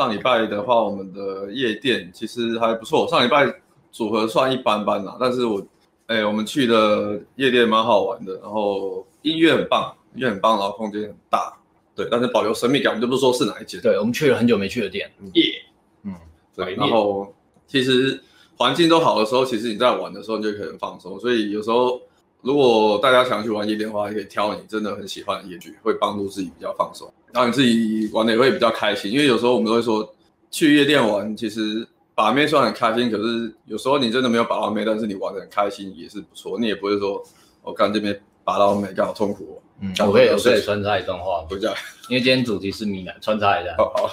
[0.00, 3.06] 上礼拜的话，我们的夜店其实还不错。
[3.06, 3.54] 上礼拜
[3.92, 5.60] 组合算一般般啦，但是我，
[6.06, 11.54] 哎、欸，我们去的夜店蛮好玩的，然后音乐很棒，音乐很棒，然后空间很大，
[11.94, 13.78] 对，但是保留神秘感，我们就不说是哪一间。
[13.82, 15.56] 对，我们去了很久没去的店，夜、yeah，
[16.04, 16.14] 嗯，
[16.56, 17.30] 对，然后
[17.66, 18.18] 其实
[18.56, 22.00] 环境都好的时候，其实你在玩的时候你就可以很放松，所以有时候。
[22.42, 29.12] 如果大家想去玩夜店的话，也可以挑你真的很喜欢的夜剧，会帮助自己比较放松，然后你自己玩的也会比较开心。
[29.12, 30.14] 因为有时候我们都会说，
[30.50, 36.58] 去夜店玩其实把妹算很开心，可是有时候你真的没有把到妹，但是你玩的很开心也是不错。
[36.58, 37.22] 你也不会说，
[37.62, 39.60] 我刚这边把到妹刚好痛苦。
[39.82, 41.70] 嗯，我可以我可以穿插一段话，不叫，
[42.08, 43.74] 因为今天主题是米兰，穿插一下。
[43.78, 44.10] 好，好，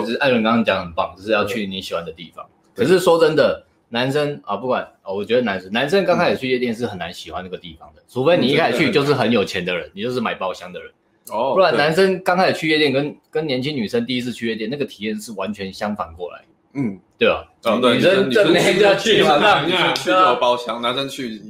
[0.00, 2.46] 就是艾伦刚刚讲很棒，就是要去你喜欢的地方。
[2.74, 3.64] 可是说真的。
[3.88, 10.90] 男生啊，不管哦，我觉得男生男生刚开始去夜店是很难喜欢那个地方的，除非你一开始去就是很有钱的人，你就是买包厢的人
[11.30, 16.42] 哦，不然男生刚开始去夜店跟跟年轻女生第一次去夜店那个体验是完全相反过来。
[16.76, 17.44] 嗯，对啊？
[17.62, 21.40] 女生正妹就要去嘛，那女生去有包厢，男生去，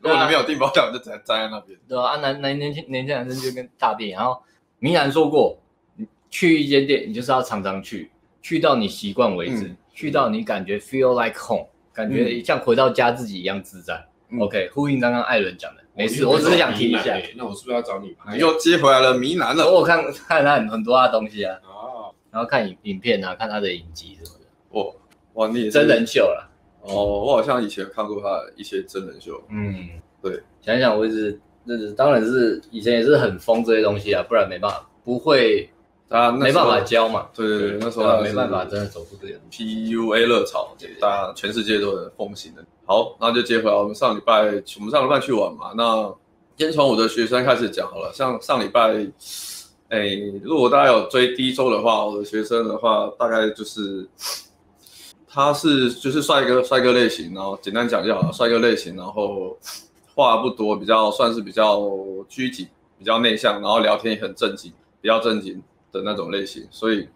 [0.00, 1.76] 如果你没有订包厢，就只能站在那边。
[1.88, 4.40] 对啊，男男年轻年轻男生就跟大便，然后
[4.78, 5.58] 明兰说过，
[5.96, 8.08] 你去一间店，你就是要常常去，
[8.40, 11.66] 去到你习惯为止，去到你感觉 feel like home。
[11.98, 14.06] 感觉像回到家自己一样自在。
[14.30, 17.20] 嗯、OK，呼应刚刚艾伦讲的，没事，我只是想提一下。
[17.34, 18.34] 那我是不是要找你拍？
[18.34, 19.68] 你又接回来了，迷男了。
[19.68, 21.58] 我看 看他很很多他的东西啊。
[21.64, 22.14] 哦。
[22.30, 24.78] 然后看影影片啊，看他的影集什么的。
[24.78, 24.94] 哇
[25.32, 26.48] 哇，你也是真人秀了。
[26.82, 29.42] 哦，我好像以前看过他的一些真人秀。
[29.50, 29.88] 嗯，
[30.22, 30.40] 对。
[30.60, 35.68] 想一想，我一直那是，当然是以前也是很疯这些东西啊，不然没办法，不会。
[36.08, 37.28] 啊，没办法教嘛。
[37.34, 42.64] 对对对，那时候没办法，真的走出这个 PUA 热潮，大家全世界都很风行的。
[42.86, 45.72] 好，那就接回来，我们上礼拜，我们上礼拜去玩嘛。
[45.76, 46.10] 那
[46.56, 48.10] 先从我的学生开始讲好了。
[48.14, 49.06] 像上礼拜，
[49.90, 50.08] 哎，
[50.42, 54.08] 如果大家有追第一周的话，我的学生的话，大概就是
[55.28, 59.54] 他是就是帅哥帅哥类型，然后简单讲就好了，帅哥类型，然后
[60.14, 61.78] 话不多，比较算是比较
[62.30, 62.66] 拘谨，
[62.98, 64.72] 比较内向，然后聊天也很正经，
[65.02, 65.62] 比较正经。
[65.92, 67.08] 的那种类型，所以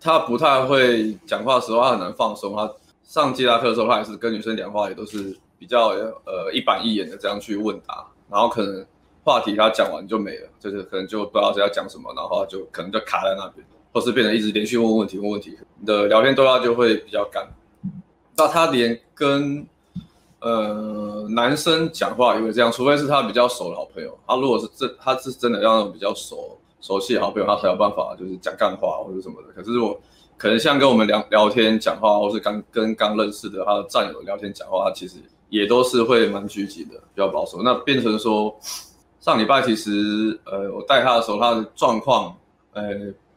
[0.00, 2.54] 他不太会讲话的时候，他很难放松。
[2.54, 2.70] 他
[3.04, 5.88] 上吉他课的时候，他也是跟女生讲话，也都是比较
[6.24, 8.84] 呃一板一眼的这样去问答，然后可能
[9.22, 17.46] 话题他讲完就没了，就是可能就不知道要讲什么，然后就可能就卡在那边，或是变成一直连续问问题问问题，你的聊天对话就会比较干。
[18.36, 19.66] 那他连跟
[20.40, 24.18] 呃男生讲话也会这样，除非是他比较熟的好朋友。
[24.26, 26.58] 他如果是真他是真的要那种比较熟。
[26.82, 29.48] 熟悉的好朋友，他才有办法就是讲干话或者什么的。
[29.54, 29.98] 可是我
[30.36, 35.14] 可能像跟我们聊聊天讲话，或是刚跟刚认识的他的战友聊天讲话，他其实
[35.48, 37.62] 也都是会蛮拘谨的，比较保守。
[37.62, 38.54] 那变成说
[39.20, 42.36] 上礼拜其实呃我带他的时候，他的状况
[42.72, 42.82] 呃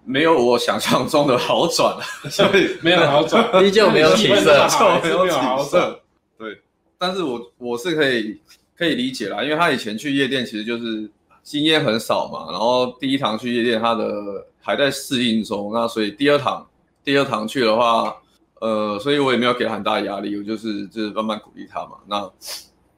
[0.04, 1.96] 没有我想象中的好转，
[2.32, 4.68] 所以没有好转， 依旧没有起色，
[5.04, 6.00] 没有起色。
[6.40, 6.60] 对，
[6.98, 8.42] 但是我我是可以
[8.76, 11.08] 可以理解啦，因为他以前去夜店其实就是。
[11.46, 16.68] 经验很少嘛，然后第一堂去夜店，他的还在适应中，那所以第二堂，
[17.04, 18.18] 第二堂去的话，
[18.60, 22.28] 呃，所以我也没有给他很大压力，我就是就是慢慢鼓励他嘛，那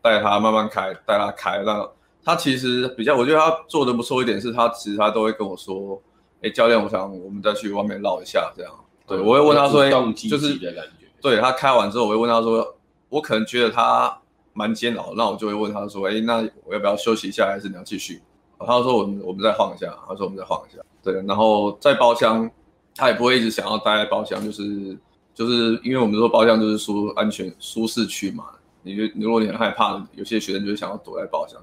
[0.02, 1.86] 带他慢慢开，带他开，那
[2.24, 6.02] 他其实比较，我觉得他做的不错一点是，他其实他都会跟我说，
[6.42, 8.72] 哎，教练，我想我们再去外面绕一下，这样，
[9.06, 9.84] 对，我会问他说，
[10.14, 10.58] 就是
[11.20, 12.78] 对他开完之后，我会问他说，
[13.10, 14.18] 我可能觉得他
[14.54, 18.22] 蛮煎熬，那我就会问他说，哎，那我要不要休息一下，还是你要继续？
[18.66, 22.50] 他说：“我们我们再晃一下。”他说：“我们再晃一下。”对，然后在包厢，
[22.96, 24.98] 他也不会一直想要待在包厢，就是
[25.34, 28.46] 就是因为我们说包厢就是舒安全舒适区嘛。
[28.82, 31.62] 你就如果你很害怕，有些学生就是想要躲在包厢。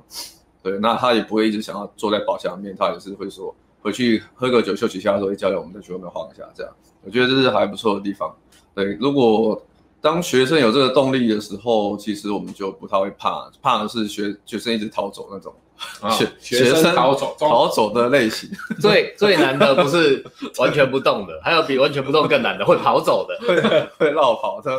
[0.62, 6.72] 对，那他也不会一直想要坐在包厢里面，他也是会说回去喝个酒休息一下，说：“哎，教练，我们再去外面晃一下。”这样，
[7.02, 8.34] 我觉得这是还不错的地方。
[8.74, 9.60] 对，如果
[10.04, 15.50] 当学生有这个动力的时候，其实我们就不太会怕，怕的是学学生一直逃走那种。
[15.98, 20.22] 学学生逃走逃走的类型， 最最难的不是
[20.58, 24.70] 完全不动的，还有比完全不动更难的，会跑走的， 会会绕跑的。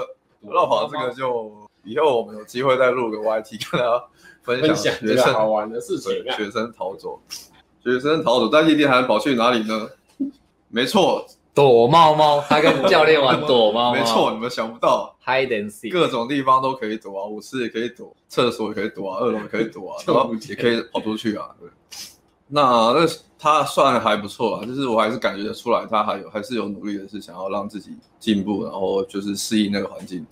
[0.48, 1.52] 绕跑这个就
[1.84, 4.04] 以后我们有机会再录个 YT 跟大家
[4.44, 6.24] 分享学生好玩的事情。
[6.38, 7.20] 学生逃走，
[7.84, 9.90] 学生逃走，但夜店还跑去哪里呢？
[10.70, 11.26] 没错。
[11.56, 13.94] 躲猫猫，他跟教练玩躲猫猫。
[13.98, 21.48] 没错，你们想不到，hide and seek，各种地方都可以躲啊，舞池也可以躲，厕所也可以躲啊，二楼也可以躲啊， 然后也可以跑出去啊。
[21.57, 21.69] 对，
[22.50, 22.62] 那
[22.94, 23.07] 那
[23.40, 30.25] 他算还不错啊，就是我还是感觉得出来，他还有还是有努力的，是想要让自己进步，然后就是适应那个环境。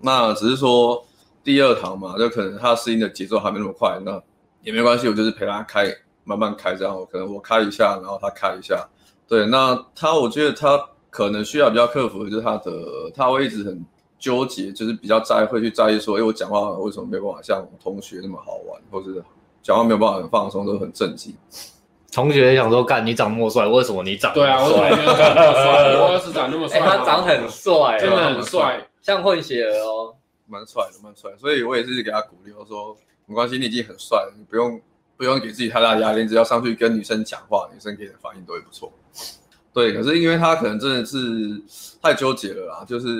[0.00, 1.04] 那只是说
[1.44, 4.18] 第二堂嘛，就可能他适应的节奏还没那么快，那
[4.62, 5.94] 也没关系，我就是陪他开，
[6.24, 8.88] 慢慢开，这样我可能我开一下，然后他开一下。
[9.28, 10.78] 对，那他我觉得他
[11.10, 12.72] 可能需要比较克服的就是他的，
[13.14, 13.84] 他会一直很
[14.18, 19.22] 纠结，就是比较在会去在意说，哎，我讲话为什么没有办法像同学那么好玩，或是
[19.62, 21.34] 讲话没有办法很放松，都很正经。
[22.12, 24.62] 同学想说，干你长那么帅，为什么你长对啊？
[24.62, 25.96] 为什么你长那么帅？
[25.96, 30.14] 我要是长那么帅，他长很帅，真的很帅，像混血儿哦，
[30.46, 31.30] 蛮帅的，蛮帅。
[31.38, 32.94] 所以我也是给他鼓励，我说
[33.24, 34.78] 没关系，你已经很帅了，你不用
[35.22, 38.92] 不用给自己太大压力，只要上去跟女生讲话，女生给的反应都会不错。
[39.72, 41.62] 对，可是因为他可能真的是
[42.02, 43.18] 太纠结了啦，就是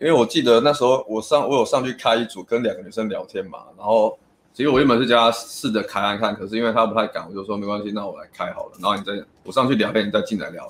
[0.00, 4.18] 因为我记得那时候我上我有上去开一组跟两个女生聊天嘛，然后
[4.52, 10.66] 其实我原本是叫他试着开看看，可是因为他不太敢，我就说没关系，那我来开好了，然后你再我上去聊天，你再进来聊，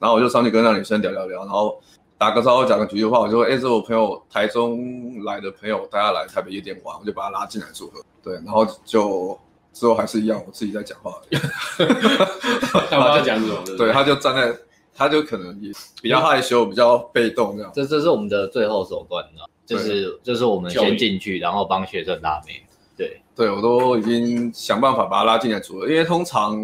[0.00, 1.80] 然后我就上去跟那女生聊聊聊，然后
[2.18, 9.38] 打个招呼讲个几句话，我就说哎，这是我朋友台中来的朋友，大家来台北夜店玩，我就把他拉进来组合，对，然后就
[9.76, 11.36] 之后还是一样，我自己在讲话而已，
[12.88, 13.62] 他在讲什么？
[13.76, 14.56] 对，他就站在。
[14.98, 15.70] 他就可能也
[16.00, 17.70] 比较害羞，比较被动这样。
[17.74, 19.46] 这这是我们的最后手段，你知道？
[19.66, 22.64] 就是就是我们先进去，然后帮学生拉妹。
[22.96, 26.58] 对对，我都已经想办法把他拉进来组了，因为通常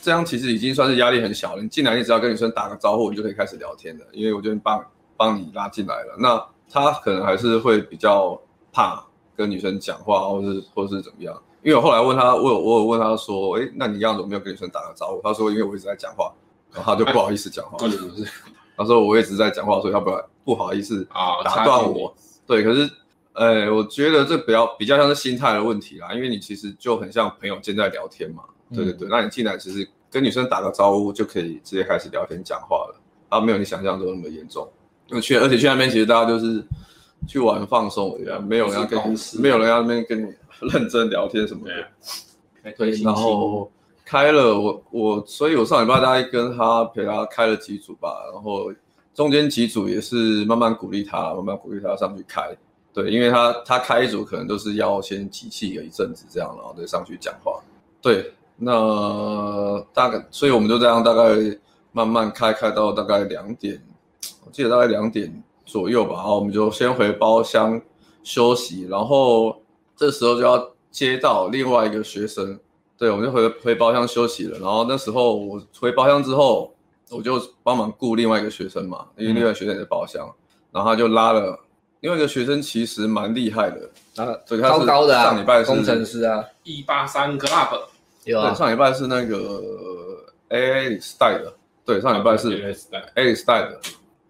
[0.00, 1.62] 这样其实已经算是压力很小了。
[1.64, 4.04] 你进来，你只要跟女生打个招呼，你就可以开始聊天了。
[4.12, 4.86] 因为我就帮
[5.16, 6.14] 帮你拉进来了。
[6.20, 6.40] 那
[6.70, 8.40] 他可能还是会比较
[8.72, 9.04] 怕
[9.36, 11.42] 跟女生讲话，或是或是怎么样？
[11.64, 15.20] 因为我后来问他，我有我有问他说，哎，那你刚刚怎么没有跟女生打个招呼？
[15.22, 16.32] 他说，因为我一直在讲话。
[16.72, 17.78] 然后他就不好意思讲话，
[18.76, 20.10] 他说我一直在讲话，所以他不
[20.44, 21.06] 不好意思
[21.44, 22.12] 打断我。
[22.44, 22.90] 对，可是，
[23.32, 28.42] 呃，我觉得这比较比较像是心态的问题啦，因为你其实就很像朋友间在聊天嘛。
[28.74, 32.96] 对对对，那你进来其实跟女生打个招呼就可以直接开始聊天讲话了，
[33.28, 34.68] 啊，没有你想象中那么严重。
[35.06, 36.60] 因为去，而且去那边其实大家就是
[37.28, 40.34] 去玩放松一样，没有人要跟你，没有人要那边跟你
[40.72, 42.72] 认真聊天什么的。
[42.76, 43.70] 对，然后。
[44.06, 48.70] 开了我我，所以我上礼拜大概跟他陪他开了几组吧，然后
[49.14, 52.54] 中间几组也是慢慢鼓励他，慢慢鼓励他上去开，
[52.92, 57.58] 对，因为他他开一组可能都是要先集气个一阵子这样，然后再上去讲话，
[58.02, 61.22] 对，那大概所以我们就这样大概
[61.90, 63.82] 慢慢开开到大概两点，
[64.44, 67.80] 我记得大概两点左右吧，然后我们就先回包厢
[68.22, 69.56] 休息，然后
[69.96, 72.58] 这时候就要接到另外一个学生。
[72.96, 74.56] 对，我们就回回包厢休息了。
[74.60, 76.72] 然后那时候我回包厢之后，
[77.10, 80.24] 我就帮忙顾另外一个学生嘛，因为另外一个学生也在包厢。
[80.26, 80.34] 嗯、
[80.70, 81.58] 然后他就拉了
[82.00, 84.32] 另外一个学生，其实蛮厉害的，啊，
[84.62, 87.80] 高高的啊，上礼拜是工程师啊，一八三 club
[88.24, 89.60] 有啊，上礼拜是那个
[90.48, 91.52] Alex 带的，
[91.84, 92.48] 对，上礼拜是
[93.16, 93.80] Alex 带的，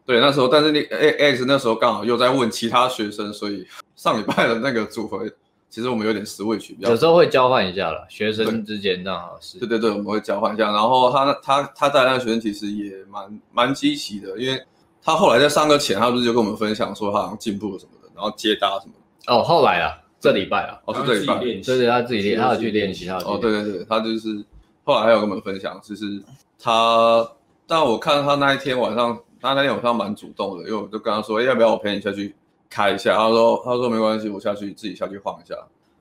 [0.06, 5.28] 对，那时候但是那 Alex 那时候刚好又在问其他学生，所以上礼拜的那个组合。
[5.74, 9.58] 其实我们有点 switch，有时候会交换一下了，学生之间这样好是。
[9.58, 10.70] 对对对，我们会交换一下。
[10.70, 14.62] 然后他他他带那个学生其实也蛮蛮积极的，因为
[15.02, 18.92] 他后来在上课前，他不是就跟我们分享说他好像进步了什么的，然后接搭什么
[19.26, 19.34] 的。
[19.34, 24.44] 哦，后来啊，这礼拜啊，哦是这礼拜，对对，他自己练，他要去练习，他哦对对对，他就是
[24.84, 26.22] 后来还有跟我们分享，就是
[26.56, 27.28] 他，
[27.66, 32.32] 但我看他那一天晚上，他那天晚上蛮主动的，因为我就跟他说，要不要我陪你下去。
[32.68, 35.56] 开一下，他说他说没关系，我下去自己下去晃一下，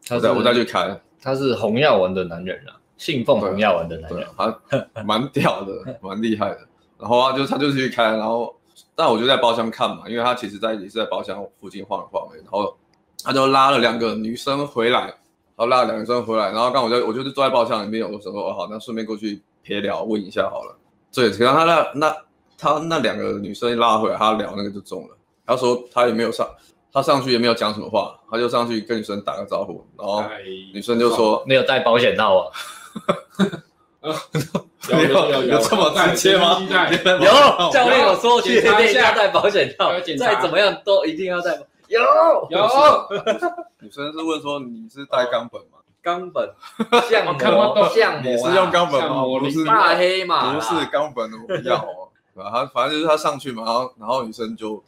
[0.08, 1.00] 他再我再去开。
[1.22, 6.60] 他是红药丸的男人啊，信奉红药丸的男人，他蛮屌的， 蛮厉害的。
[7.00, 8.54] 然后他就他就去开，然后
[8.96, 12.76] 但我就在包厢看嘛，因为他其实在也是在包厢附近晃了晃，然后
[13.24, 15.16] 他就拉了两个女生回来，然
[15.58, 20.76] 后拉了两个女生回来，然后刚我就我就是坐在包厢里面，我说哦好，那顺便过去陪聊问一下好了。
[21.14, 22.18] 对，然后他那那
[22.58, 25.18] 他那两个女生一拉回来，他聊那个就中了。
[25.46, 26.48] 他说他也没有上，
[26.92, 30.24] 他上去也没有讲什么话，他就上去跟女生打个招呼，然后
[30.74, 32.52] 女生就说没有带保险套啊，
[34.90, 36.62] 有有有这么直接吗？
[36.62, 41.58] 有教练有说去一定要带保险套，再怎么样都一定要带。
[41.88, 42.00] 有
[42.50, 42.68] 有，
[43.80, 45.80] 女生是问说你是带钢本吗？
[46.02, 46.50] 钢本
[47.10, 49.24] 像模像模，你是用钢本吗？
[49.40, 52.10] 不是大黑马，不是钢本，我不要哦。
[52.52, 54.84] 他反正就是他上去嘛，然后然后女生就。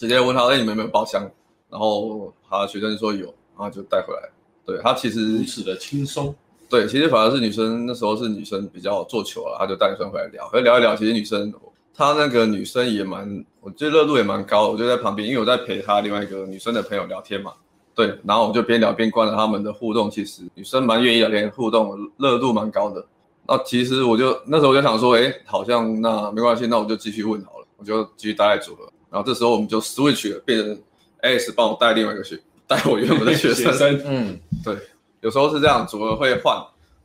[0.00, 1.30] 直接问他，哎，你们有没有包厢？
[1.68, 4.30] 然后他学生说有，然后就带回来。
[4.64, 6.34] 对，他其实如此的轻松。
[6.70, 10.96] 对，其实反而是女生那时候是女生比较做球了，他就带女生回来聊，和聊一聊。
[10.96, 11.52] 其实女生
[11.94, 14.70] 她那个女生也蛮，我觉得热度也蛮高。
[14.70, 17.52] 我就在旁边，因为我在陪她另外一个女生的朋友聊天嘛。
[17.94, 20.10] 对，然后我就边聊边观察他们的互动。
[20.10, 23.04] 其实女生蛮愿意聊天，互动热度蛮高的。
[23.46, 28.90] 那其实我就那时候我就想说，哎，好像那没关系，那我就继续问好了，我就继续待在组合。
[29.10, 30.78] 然后这时候我们就 switch 了，变成
[31.20, 33.72] S 帮我带另外一个学，带我原本的学生。
[33.72, 34.76] 学生 嗯，对，
[35.20, 36.56] 有时候是这样，组合会换，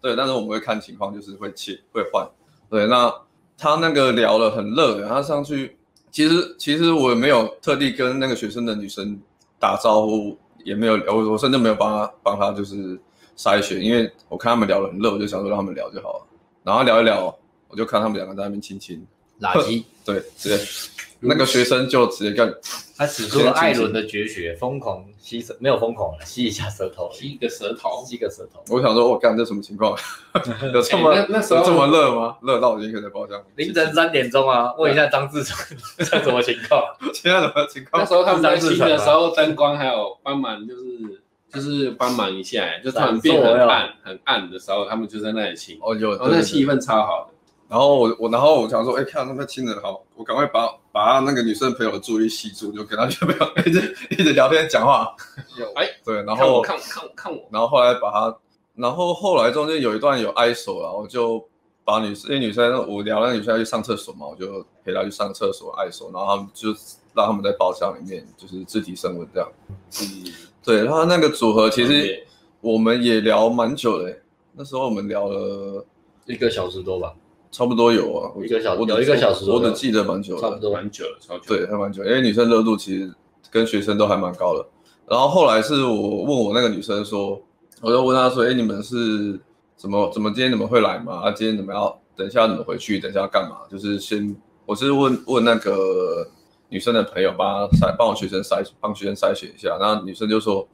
[0.02, 2.28] 对，但是我们会看情况，就是会切会换。
[2.70, 3.14] 对，那
[3.58, 5.76] 他那个聊了很热，他上去
[6.12, 9.20] 其实其实我也没有特地跟那个学生的女生
[9.60, 13.00] 打招呼，也没有我我甚至没有帮他帮他就是
[13.38, 16.28] 筛选，因为我看他们聊得很热，我就想说让他们聊就好了。
[16.64, 19.06] 然后聊一聊，我就看他们两个在那边亲亲，
[19.42, 22.54] 垃圾，对，直接那个学生就直接干，
[22.96, 28.64] 他使出了艾伦的绝学，疯狂吸舌，没有疯狂了，吸一下舌头，吸一个舌头，吸个舌头。
[28.70, 29.98] 我想说，我干这什么情况？
[30.72, 32.38] 有这么、欸、那，那时候这么热吗？
[32.44, 33.42] 热到我已经可以在包厢。
[33.56, 35.58] 凌晨三点钟啊，问一下张志成，
[35.98, 36.84] 这什么情况？
[37.14, 38.04] 现在什么情况？
[38.04, 45.80] 那时候他们在吸的时候，灯光还有帮忙，就是就是帮忙一下，就突然变很暗很暗的时候，他们就在那里亲。
[45.82, 47.35] 哦，有，哦，那气氛超好的。
[47.68, 55.16] 然后我我然后我想说，哎，看到那个亲人好，我赶快把把那个女生朋友的注意力吸住，就跟他就不要一直一直聊天讲话。
[55.58, 58.38] 有哎，对，然后看我看我看我，然后后来把他，
[58.76, 61.44] 然后后来中间有一段有挨手了，我就
[61.84, 66.70] 把女生，因为女生我聊那女生要去上厕所嘛，我就陪她去上厕所挨手，然后他们就
[67.16, 69.50] 让他们在包厢里面就是肢体升温这样。
[69.70, 72.24] 嗯，对，然后那个组合其实
[72.62, 74.16] 我们也聊蛮久的，
[74.54, 75.84] 那时候我们聊了
[76.26, 77.12] 一个小时多吧。
[77.56, 81.44] 差不多有啊，一个小时，有一个小时，我只记得蛮久的，差不多蛮久了，超久。
[81.48, 83.10] 对，还蛮久，因为女生热度其实
[83.50, 84.66] 跟学生都还蛮高的。
[85.08, 87.42] 然后后来是我问我那个女生说，
[87.82, 89.40] 我就问她说，哎，你们是
[89.78, 91.22] 怎么怎么今天你们会来吗？
[91.24, 93.00] 啊，今天怎么要等一下你们回去？
[93.00, 93.60] 等一下要干嘛？
[93.72, 94.36] 就是先，
[94.66, 96.28] 我是问问那个
[96.68, 99.78] 女生的朋友，帮她筛，帮我学生筛，帮学生筛选一下。
[99.80, 100.68] 然后女生就说，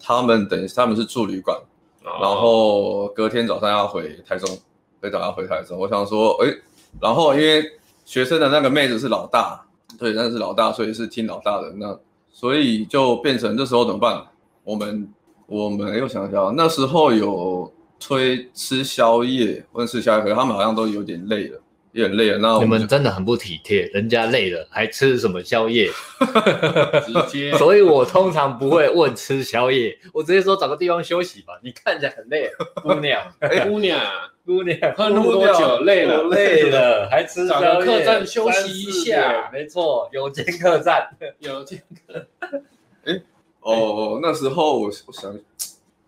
[0.00, 1.56] 他们等于他们是住旅馆，
[2.02, 4.58] 然后隔天早上要回台中。
[5.00, 6.54] 被找到回台的时候，我想说，哎，
[7.00, 7.64] 然后因为
[8.04, 9.64] 学生的那个妹子是老大，
[9.98, 11.98] 对，那是老大，所以是听老大的，那
[12.32, 14.24] 所以就变成这时候怎么办？
[14.64, 15.12] 我们
[15.46, 21.60] 我们又想想，那时候有催吃宵夜，问吃宵夜，可是他们好像都有点累了。
[21.98, 25.90] 也很累了，那我们你们真的很不体贴，人家累了还吃什么宵夜？
[27.04, 31.54] 直接，所以我通常不会问吃宵夜，我直接说找个地方休息吧。
[31.62, 32.48] 你看起来很累，
[32.82, 34.00] 姑娘，哎，姑娘，
[34.46, 37.66] 姑娘，喝那么多酒累了，累了还吃宵夜？
[37.66, 41.08] 找个客栈休息一下，没错，有间客栈，
[41.40, 42.24] 有间客。
[43.06, 43.20] 哎，
[43.60, 45.36] 哦，那时候我我想，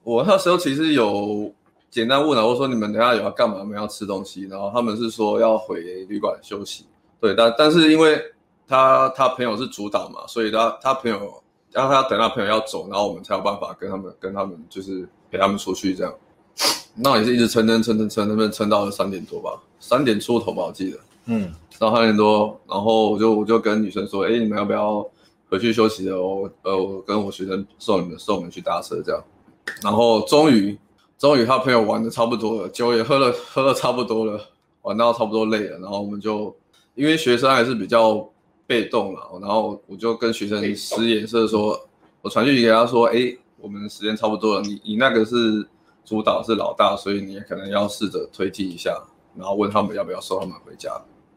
[0.05, 1.53] 我那时候其实有。
[1.91, 3.57] 简单问了，我说你们等下有要干嘛？
[3.59, 6.87] 我们要吃东西，然后他们是说要回旅馆休息。
[7.21, 8.23] 对，但但是因为
[8.69, 11.43] 他他朋友是主导嘛，所以他他朋友，
[11.73, 16.15] 然后他等他朋友要走，然后我们才有办法跟他们跟他们就是陪他们出去这样。
[16.95, 20.99] 那也是一直撑撑撑撑撑，那边撑到了三点多吧，三点出头吧，我记得。
[21.27, 25.05] 嗯，到三点多，然后我就我就跟女生说，哎，你们要不要
[25.49, 26.23] 回去休息了？
[26.23, 29.21] 我呃，我跟我学生送你们送我们去搭车这样。
[29.83, 30.79] 然后终于。
[31.21, 34.41] 终于他朋友玩的差不多了，酒也喝了喝了差不多了，
[34.81, 36.57] 玩到差不多累了，然后我们就
[36.95, 38.27] 因为学生还是比较
[38.67, 41.79] 被动了，然后我就跟学生使眼色说，
[42.23, 45.69] 我传讯息给他说，哎，我们时间差不多了，你你那个是
[46.07, 48.99] 主导是老大，所以你也可能要试着推进一下，
[49.37, 50.91] 然后问他们要不要送他们回家。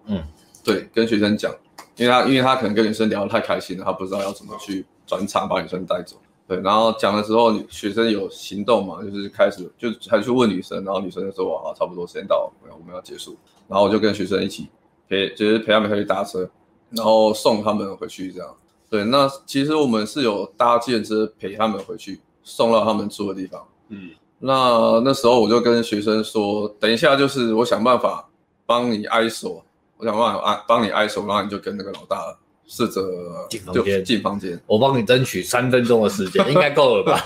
[0.05, 0.23] 嗯，
[0.63, 1.53] 对，跟学生讲，
[1.97, 6.15] 因为他因为他可能跟女生聊得太开心了，他不知道要怎么去转场把女生带走。
[6.45, 14.67] 对，然后讲的时候，学生有行动嘛，就是开始就还去问女生，然后女生就说：“哇，差不多时间到了，我们要结束。”然后我就跟学生一起
[15.07, 16.49] 陪，就是陪他们回去搭车，
[16.89, 18.55] 然后送他们回去这样。
[18.89, 23.65] 对，那其实我们是有搭计程车陪他们回去，送到他们住的地方。
[23.87, 24.09] 嗯，
[24.39, 28.29] 那那时候我就跟学生说：“等一下，就是我想办法
[28.65, 29.63] 帮你挨锁，
[29.95, 33.01] 我想办法挨帮你挨锁，然后你就跟那个老大。”试着
[33.49, 37.25] 进房间，进房间，我帮你争取三分钟的时间， 应该够了吧？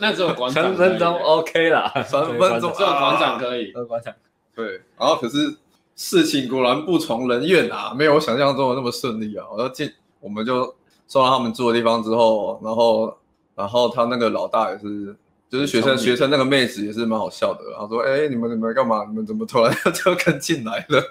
[0.00, 4.12] 那只有馆长，三分钟 OK 啦，三分钟只有馆长可以，馆长。
[4.54, 5.56] 对，然后可是
[5.94, 9.44] 事情果然不从人愿啊，没有我想象中的那么顺利啊。
[9.52, 10.74] 我要进，我们就
[11.06, 13.16] 送到他们住的地方之后，然后，
[13.54, 15.14] 然后他那个老大也是，
[15.48, 19.04] 就是学生学生那个妹子也是蛮好笑的，然后说：“哎，你们你们干嘛？
[19.08, 21.02] 你们怎么突然 就跟进来了？”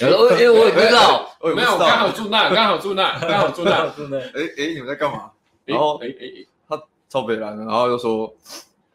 [0.00, 0.14] 因为
[0.50, 3.76] 我也不知道，没有，刚好住那，刚好住那，刚好住那，
[4.34, 5.30] 哎哎，你们在干嘛？
[5.64, 8.32] 然后哎哎，他超北烂的，然后又说，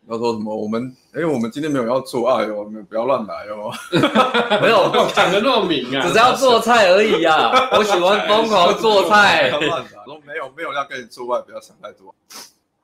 [0.10, 0.55] 要说什么？
[0.55, 3.72] 我们哎，我们今天没有要做爱哦，你们不要乱来哦。
[4.62, 7.51] 没有讲的那么明啊，只是要做菜而已呀。
[7.77, 9.50] 我喜欢疯狂做菜。
[9.50, 12.13] 乱来，说没有没有要跟你做爱，不要想太多。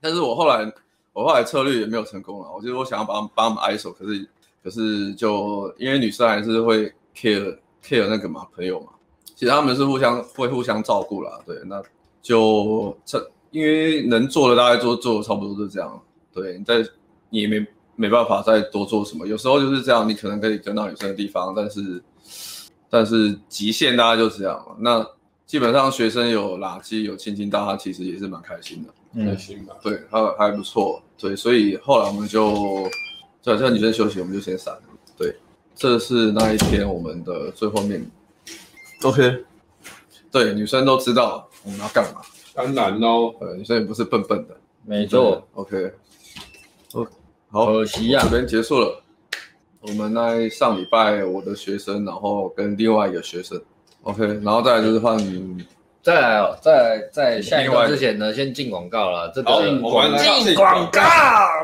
[0.02, 0.72] 但是我后来
[1.14, 2.48] 我后来策略也没有成功了。
[2.54, 4.28] 我觉得我想要帮帮他们挨手，可是
[4.64, 7.58] 可是就因为女生还是会 care。
[7.84, 8.88] Care 那个嘛，朋友嘛，
[9.36, 11.82] 其实他们是互相会互相照顾啦，对，那
[12.22, 16.02] 就这因为能做的大概做做差不多是这样，
[16.34, 16.86] 对，你在
[17.30, 22.04] 你也没没办法再多做什么，有时候就是这样，你可能可以跟到女生的地方，但是
[22.90, 24.76] 但是极限大概就这样嘛。
[24.80, 25.06] 那
[25.46, 29.76] 基本上学生有垃圾有亲亲到他，其实也是蛮开心的，开心吧？
[29.82, 32.88] 对，他还不错，对，所以后来我们就
[33.42, 34.82] 叫叫女生休息，我们就先散了。
[35.80, 38.06] 对，这是那一天我们的最后面。
[39.04, 39.44] OK，
[40.30, 42.22] 对，女生都知道我们要干嘛。
[42.54, 44.56] 当然喽，呃，女生也不是笨笨的。
[44.86, 45.48] 没错。
[45.54, 45.92] OK，
[46.94, 47.08] 哦
[47.50, 49.02] 好，可惜啊，这边结束了。
[49.82, 53.60] 我们那上礼拜我的学生，然后跟另外一个学生。
[54.04, 55.66] OK，然后再来就是换你，
[56.04, 59.32] 再来哦，再来在下一个之前呢，先进广告了。
[59.34, 59.82] 这个进
[60.56, 61.02] 广告，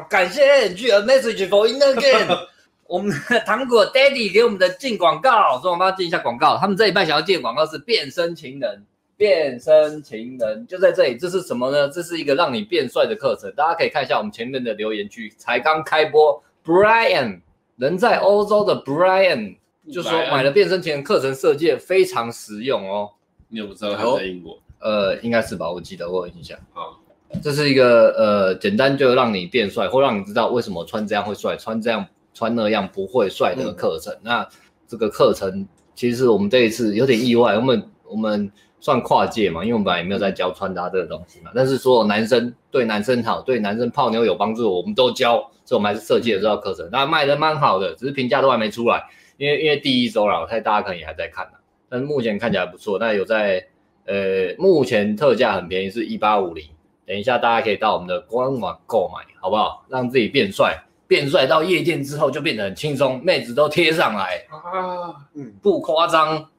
[0.09, 2.47] 感谢 NG A message for in again。
[2.87, 6.57] 我们的糖果 Daddy 给我们的进广告，所以我们要进一下广告。
[6.57, 8.85] 他们这一半想要进广告是变身情人，
[9.17, 11.17] 变身情人就在这里。
[11.17, 11.89] 这是什么呢？
[11.89, 16.43] 这是一个让你变帅的课程，大家可以看一下我们前面的留言区，才刚开播。
[16.65, 17.41] Brian
[17.77, 19.57] 人在欧洲的 Brian。
[19.91, 23.07] 就说买了变身情人课程设计非常实用哦。
[23.49, 24.57] 你有不知道他在英国？
[24.79, 26.57] 呃，应该是吧，我记得我有印象。
[26.73, 26.99] 好，
[27.43, 32.03] 这是一个呃简单就让你变帅，或让你知道为什么穿这样会帅，穿这样
[32.35, 34.13] 穿那样不会帅的课程。
[34.13, 34.47] 嗯、那
[34.87, 41.49] 这个课程其实我们这一次有点意外，我们我们算跨界嘛，因为我们本来也没有在教穿搭这个东西嘛。
[41.55, 46.87] 但是所有男生对男生好，对男生泡妞有帮助，我们都教，所以我们还是设计了这套课程。
[46.91, 49.03] 那卖的蛮好的，只是评价都还没出来。
[49.37, 51.53] 因为因为第一周了，我猜大家可能也还在看呢，
[51.89, 52.99] 但是目前看起来不错。
[52.99, 53.65] 那有在
[54.05, 56.63] 呃，目前特价很便宜，是一八五零。
[57.07, 59.85] 等一下大家可以到我们的官网购买，好不好？
[59.89, 66.49] 让自己变帅，变帅到夜店之后就变得很轻松，妹子都贴上来啊，嗯，不夸张，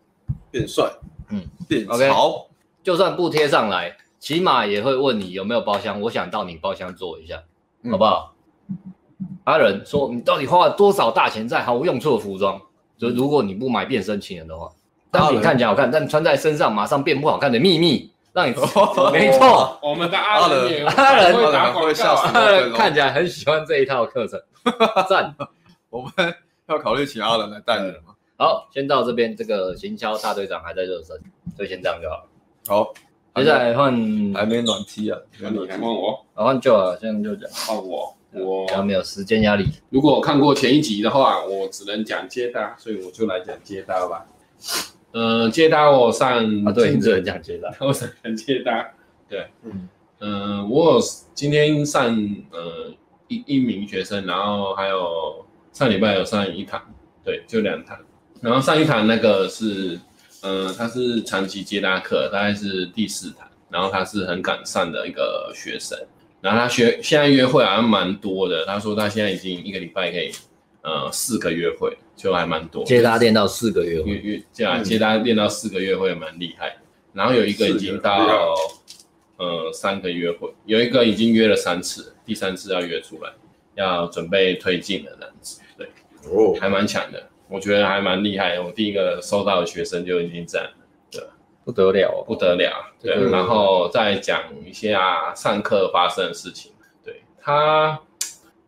[0.51, 0.91] 变帅，
[1.31, 2.47] 嗯，变潮。
[2.83, 7.43] 就算不贴上来，起码也会问你有没有包厢，我想到你包厢坐一下，
[7.83, 8.35] 嗯、好不好？
[9.45, 12.61] 阿仁说：“你到底花了多少大钱在毫无用处的服装？
[12.99, 14.71] 就如果你不买变身情人的话，
[15.11, 18.55] 单品看起来好看，但穿在身上马上变不好看的秘密，让你
[19.13, 19.79] 没错。
[19.83, 22.31] 我们的阿仁，阿仁会笑死，
[22.77, 24.39] 看起来很喜欢这一套课程，
[25.09, 25.35] 赞。
[25.89, 26.13] 我们
[26.69, 28.15] 要考虑请阿仁来带你了吗？
[28.37, 31.19] 好，先到这边，这个行销大队长还在热身，
[31.57, 32.27] 所以先这样就好。
[32.67, 32.93] 好，
[33.37, 33.91] 接下来换
[34.35, 35.19] 还没暖气啊？
[35.39, 36.23] 你还问我？
[36.35, 39.65] 换就啊，现在就讲换我。”我还没有时间压力。
[39.89, 44.27] 如果我看过前一集的话，我只能讲接搭，所以我就来讲接搭吧。
[45.13, 48.93] 呃，接搭我上啊，对，你只能讲接搭， 我只能接搭。
[49.29, 49.47] 对，
[50.21, 51.01] 嗯我有
[51.35, 52.15] 今天上
[52.51, 52.95] 呃
[53.29, 56.81] 一一名学生，然后还有上礼拜有上一堂，
[57.25, 57.99] 对，就两堂。
[58.41, 59.99] 然后上一堂那个是，
[60.43, 65.99] 呃，他是长期接搭课，大概是第四堂，然后他是很敢上的一个学生。
[66.43, 70.31] 然后他学现在约会好像蛮多的，他说他现在已经一个礼拜可以，
[70.87, 72.85] 呃，四个约会，就还蛮多。
[72.85, 76.77] 接搭练到四个月，约约这样接搭练到四个约会蛮厉害。
[77.13, 78.55] 然后有一个已经到，
[79.37, 83.33] 呃，三个约会，有一个已经约了三次，第三次要约出来，
[83.75, 85.89] 要准备推进的这样子，对，
[86.31, 88.61] 哦，还蛮强的，我觉得还蛮厉害。
[88.61, 90.67] 我第一个收到的学生就已经这样。
[91.65, 96.71] 不得了，不得了，对，然后再讲一下上课发生的事情。
[97.05, 98.01] 对，他，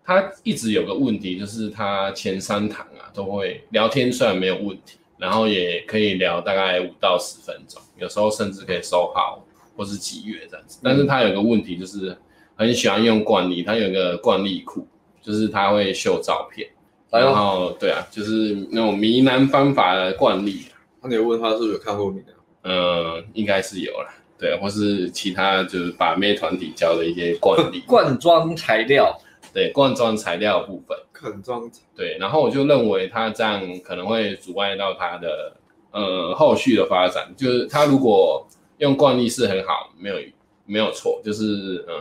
[0.08, 9.44] 他一直有个问题，就是他前三堂啊都会聊天，虽然没有问题，然后也可以聊大概五到十分钟，有时候甚至可以收好
[9.76, 10.80] 或是几月这样子。
[10.82, 12.16] 但是他有个问题，就是
[12.56, 14.86] 很喜欢用惯例，他有个惯例库，
[15.20, 16.66] 就是他会秀照片，
[17.10, 20.64] 然后对啊，就是那种迷男方法的惯例。
[21.02, 22.32] 那你问他是不是有看过你啊？
[22.62, 29.14] 嗯，应该是有啦，对，或是其他就是把妹团体教的一些惯例， 罐装材料，
[29.58, 35.52] 对，罐装材料的部分，罐装，对，然后我就认为他这样可能会阻碍到他的
[35.90, 38.46] 呃后续的发展，就是他如果
[38.78, 40.16] 用惯例是很好，没有
[40.64, 41.94] 没有错，就是嗯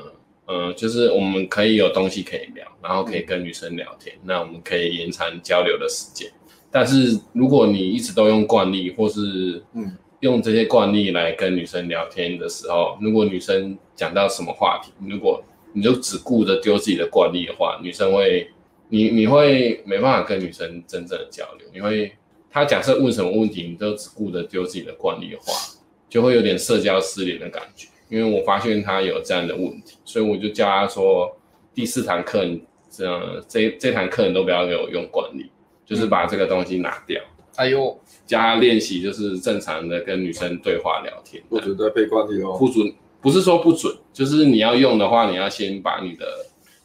[0.45, 6.31] 嗯、呃呃，就是我们可以有东西可以聊，然后可以跟女生聊天，嗯、那我们可以延长交流的时间，
[6.69, 9.97] 但是如果你一直都用惯例，或是嗯。
[10.21, 18.49] 用这些惯例来跟女生聊天的时候，如果女生讲到什么话题，如果你就只顾着丢自己的惯例的话，女生会，
[18.89, 21.67] 你你会没办法跟女生真正的交流。
[21.73, 22.11] 你会，
[22.49, 25.53] 她假设问什么问题，你都只顾着丢自己的惯例的话，
[26.09, 27.87] 就会有点社交失联的感觉。
[28.09, 31.37] 因为我发现她有这样的问题，所以我就叫她说，
[31.73, 32.43] 第四堂课，
[32.89, 35.51] 这样这这堂课你都不要给我用惯例，
[35.85, 37.21] 就是把这个东西拿掉。
[37.55, 37.97] 哎呦。
[38.27, 42.57] 加练习就是正常的跟女生对话聊天，不准再背惯例哦。
[42.59, 46.25] 不准，不是说不准，就是你要用的话，你要先把你的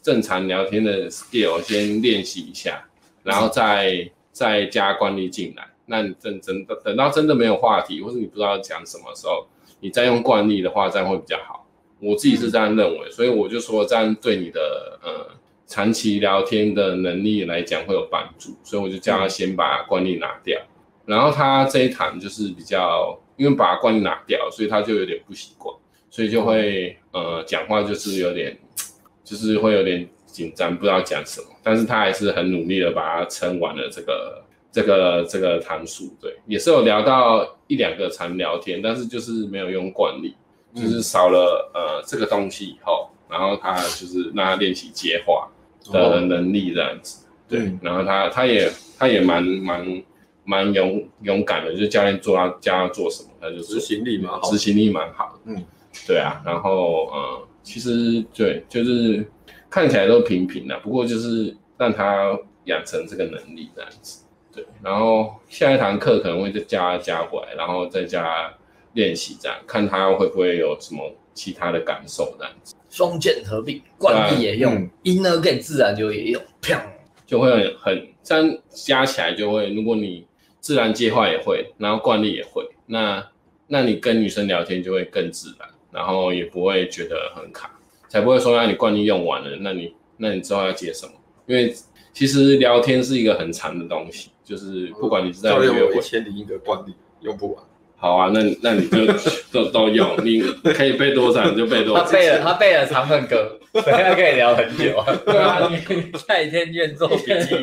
[0.01, 2.83] 正常聊天的 skill 先练习一下，
[3.23, 5.67] 然后再再加惯例进来。
[5.85, 9.45] 那你真真的等到真的没有话题，或是你不知道讲什么时候，
[9.81, 11.67] 你再用惯例的话，这样会比较好。
[11.99, 15.35] 我自己是这样认为，所以我就说这样对你的呃
[15.67, 20.59] 长期聊天的能力来讲会有帮助，所以我就叫他先把惯例拿掉。
[21.05, 25.75] 然后他这一谈就是比较，因为把惯例拿掉，所以他就有点不习惯，
[26.13, 28.55] 所以就会呃讲话就是有点，
[29.25, 31.47] 就是会有点紧张，不知道讲什么。
[31.63, 40.35] 但是他还是很努力的把它撑完了这个这个这个谈数，对，也是有聊到一两个常聊天，但是就是没有用惯例。
[40.75, 45.47] 就是少了呃这个东西以后，然后他就是让他练习接话
[45.91, 50.03] 的能力这样子，哦、对，然后他他也他也蛮蛮
[50.43, 55.63] 蛮勇勇敢的，就是教练做他教他做什么，他就执行力蛮好，执行力蛮好的，嗯，
[56.07, 59.25] 对啊，然后呃其实对，就是
[59.69, 68.53] 看起来都平平的，不过就是让他养成这个能力这样子，对，然后下一堂课可能会再加加回来，然后再加。
[68.95, 72.75] 练习这样，看他会不会有什么其他的感受这样子。
[72.91, 76.79] 双剑合璧，惯例也用，inner game 自然就也用，砰，
[77.25, 79.73] 就会很很这样加起来就会。
[79.73, 80.27] 如果你
[80.59, 83.27] 自然接话也会，然后惯例也会，那
[83.65, 87.71] 那你跟女生聊天就会更自然，然后也不会觉得很卡，
[88.09, 91.13] 才不会说让你惯例用完了，那你那你之后要接什么？
[91.45, 91.73] 因为
[92.13, 97.63] 其实聊天是一个很长的东西，就是不管你是在约会，一千零一个惯例用不完。
[97.95, 99.05] 好啊，那那你就
[99.51, 100.41] 都都用，你
[100.73, 102.03] 可以背多少你就背多少。
[102.03, 105.15] 他背了，他背了长恨歌，等下可以聊很久啊。
[105.25, 107.55] 对啊， 你在天愿做笔记，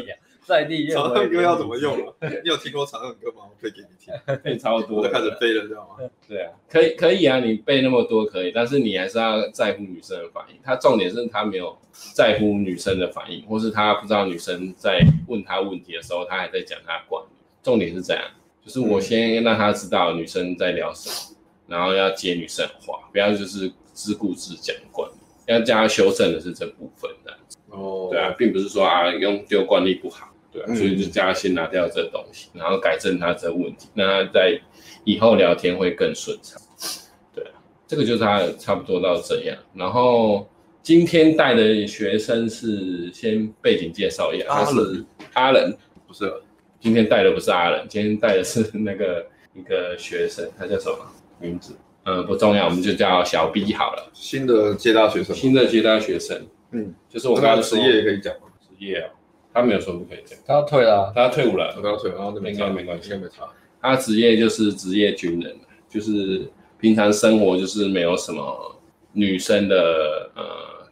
[0.42, 2.12] 在地愿长恨歌要怎么用啊？
[2.42, 3.44] 你有听过长恨歌吗？
[3.48, 6.09] 我可以给你听， 背超多，我就开始背了，知道吗？
[6.29, 10.57] 对啊，可以可以啊，你背那么多可以，但是你还是要在乎女生的反应。
[10.62, 11.76] 他重点是他没有
[12.14, 17.29] 在乎女生的反应，或是他不知道女生在问他问题的时候，他还在讲他的惯例。
[17.62, 18.22] 重点是这样。
[18.62, 25.14] 就是我先让他知道女生在聊什么，然后要接女生的话，不要就是自顾自讲惯例，
[25.50, 27.58] 要加修正的是这部分这样子。
[27.70, 34.58] 哦，对啊，并不是说啊用旧惯例不好，对啊，所以就加先拿掉这东西，然后改正他这个问题，那他在
[35.04, 36.60] 以后聊天会更顺畅。
[37.34, 37.52] 对啊，
[37.86, 39.56] 这个就是他差不多到这样。
[39.74, 40.48] 然后
[40.82, 46.32] 今天带的学生是先背景介绍一下，他是阿仁，不是。
[46.82, 50.96] 今天带的不是阿仁，今天带的是那个一个学生，他叫什么
[51.38, 51.74] 名字？
[52.04, 54.10] 嗯，不重要，我们就叫小 B 好了。
[54.12, 58.48] 新的接大学生，新的接大学生，嗯，就是我刚刚职业也可以讲吗？
[58.60, 59.10] 职业啊，
[59.52, 63.44] 他没有说不可以讲，他要退了，他要退伍了，他要退，然后应该没关系，应该没差。
[63.82, 65.56] 他职业就是职业军人，
[65.88, 68.80] 就是平常生活就是没有什么
[69.12, 70.42] 女生的呃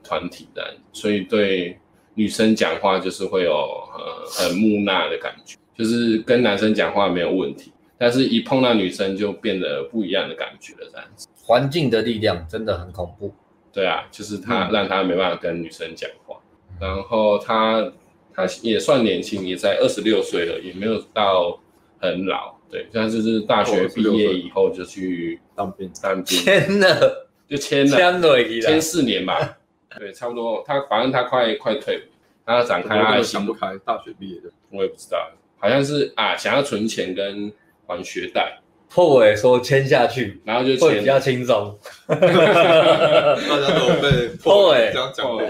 [0.02, 1.78] 团体的，所以对
[2.14, 5.56] 女生讲话就是会有呃很木讷的感觉。
[5.76, 11.26] 就是跟男生讲话没有问题，但是一碰到女生就变得不一样的感觉了，这样子。
[11.36, 13.34] 环境的力量真的很恐怖。
[13.72, 16.36] 对啊，就是他让他没办法跟女生讲话，
[16.70, 17.92] 嗯、然后他
[18.32, 21.58] 他也算年轻，也才二十六岁了，也没有到
[22.00, 22.56] 很老。
[22.70, 29.58] 对，但是就是大学毕业以后就去当兵，当兵签了就签了，签了签四年吧。
[29.98, 30.62] 对，差不多。
[30.66, 32.02] 他反正他快快退伍，
[32.44, 35.30] 他展开他想不开，大学毕业的，我也不知道。
[35.58, 37.50] 好像是啊，想要存钱跟
[37.88, 38.60] 还学贷。
[38.88, 41.78] 破尾说签下去，然后就会比较轻松。
[42.06, 45.42] 大家都被破伟这样讲过，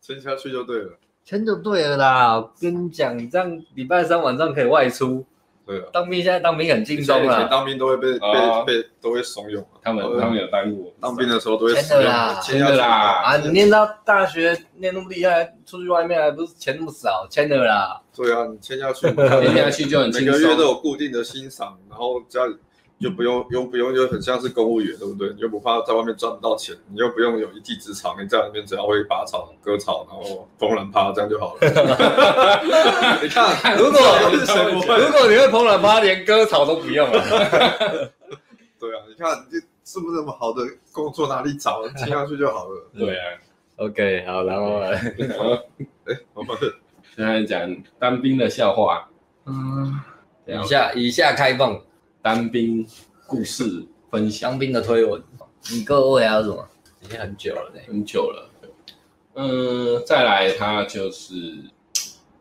[0.00, 2.50] 签下去就对了，签就对了啦。
[2.60, 5.24] 跟你讲，这样礼拜三晚上可以外出。
[5.66, 9.64] 对啊，当兵现在当兵很轻松啊，当兵都会被被被都会怂恿。
[9.82, 12.86] 他们他们有耽误我，当兵的时候都会签的啦，签的啦。
[13.24, 18.00] 啊，你念到大学念那么厉害，出去外面还不是钱那么少，签的啦。
[18.14, 22.56] 对啊，你签下去，签下去就很轻松，每个月都有固定的薪赏，然后家里。
[23.00, 25.28] 就不用，又不用，就很像是公务员，对不对？
[25.34, 31.60] 你又不怕在外面赚不到钱，你又不用有一技之长，你在里面只要会拔草、割草，然后蓬兰趴，这样就好了。
[33.20, 34.00] 你看，如果
[34.96, 37.20] 如果你会蓬兰趴，连割草都不用了。
[38.78, 41.86] 对啊，你看你是不是那么好的工作哪里找？
[41.88, 42.90] 听上去就好了。
[42.96, 43.22] 对啊
[43.76, 45.14] ，OK，好，然后哎，
[46.32, 46.56] 我们
[47.14, 49.08] 现在讲当兵的笑话。
[49.46, 50.00] 嗯，
[50.46, 51.78] 以下以下开放。
[52.24, 52.86] 当兵
[53.26, 55.22] 故事分享，当兵的推文，
[55.70, 56.66] 你各位还有什么？
[57.02, 58.50] 已经很久了，很久了。
[59.34, 61.54] 嗯，再来，他就是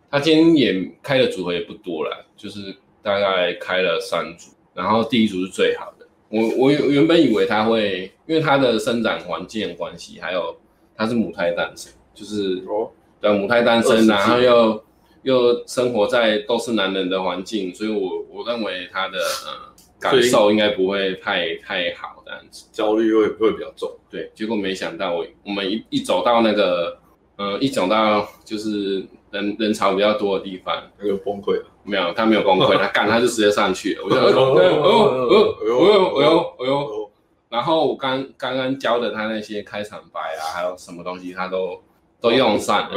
[0.09, 6.07] 他今天也开的组合也不多了，就是大概开了三组，然后第一组是最好的。
[6.29, 10.55] 我我原本以为他会，因为他的生长环境关系，还有
[10.95, 14.85] 他是母胎单身，就是哦，对，母胎单身，然后又
[15.23, 19.72] 又生活在都是男人的环境，所以我我认为他的呃。
[20.03, 23.89] 感受应该不会太太好这样子，焦虑会会比较重。
[24.09, 26.97] 对，结果没想到我我们一一走到那个，
[27.37, 31.65] 呃，一走到就是人人潮比较多的地方，他就崩溃了。
[31.83, 34.03] 没有，他没有崩溃， 他干他就直接上去了。
[34.03, 37.11] 我就 哎呦哎呦哎呦哎呦哎呦，
[37.49, 41.81] 然后我刚刚刚教的他那些开场白啊，还有什么东西，他都
[42.21, 42.89] 都用上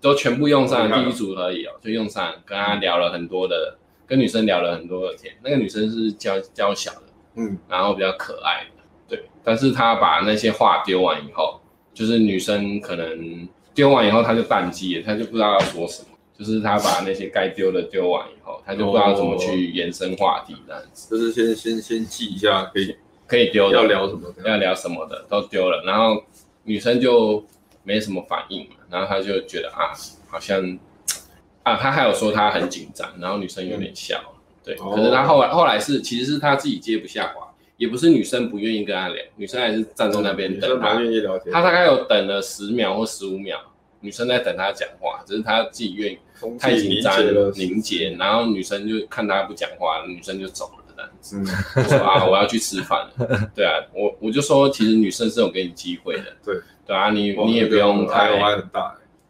[0.00, 3.76] 都全部用上，第一组而已哦，就用上，跟他聊了很多的。
[4.08, 7.02] 跟女生聊了很多的天，那个女生是娇娇小的，
[7.36, 9.22] 嗯，然后比较可爱的，对。
[9.44, 11.60] 但是她把那些话丢完以后，
[11.92, 16.08] 就是女生可能丢完以后，她就宕机了，她就不知道要说什么。
[16.38, 21.10] 就是她把那些该丢的丢完以后，她就不知道怎么去延伸话题这样子。
[21.10, 26.24] 就是先先先记一下，可以可以丢的，要聊什么，要聊什么的都丢了，然后
[26.64, 27.44] 女生就
[27.82, 29.92] 没什么反应嘛，然后她就觉得啊，
[30.28, 30.78] 好像。
[31.68, 34.20] 啊，他还有说他很紧张，然后女生有点笑，
[34.64, 34.74] 对。
[34.74, 40.94] 可是他后来后来是，其实是他自己接不下话，也不是女生不愿意跟他聊，女生还是站在那边等他。
[40.94, 41.52] 愿意聊天。
[41.52, 43.58] 他大概有等了十秒或十五秒，
[44.00, 46.18] 女生在等他讲话，只是他自己愿意
[46.58, 47.14] 太紧张
[47.54, 51.36] 凝结，然后女生就看他不讲话，女生就走了这样子。
[51.38, 53.50] 嗯，说啊，我要去吃饭了。
[53.54, 56.24] 对啊，我我就说，其实女生是有给你机会的。
[56.44, 58.32] 对对啊，你你也不用太，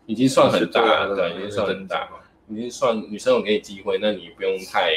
[0.06, 2.08] 已经算很大了，对，已经算很大。
[2.48, 4.92] 你算女生有给你机会，那你不用太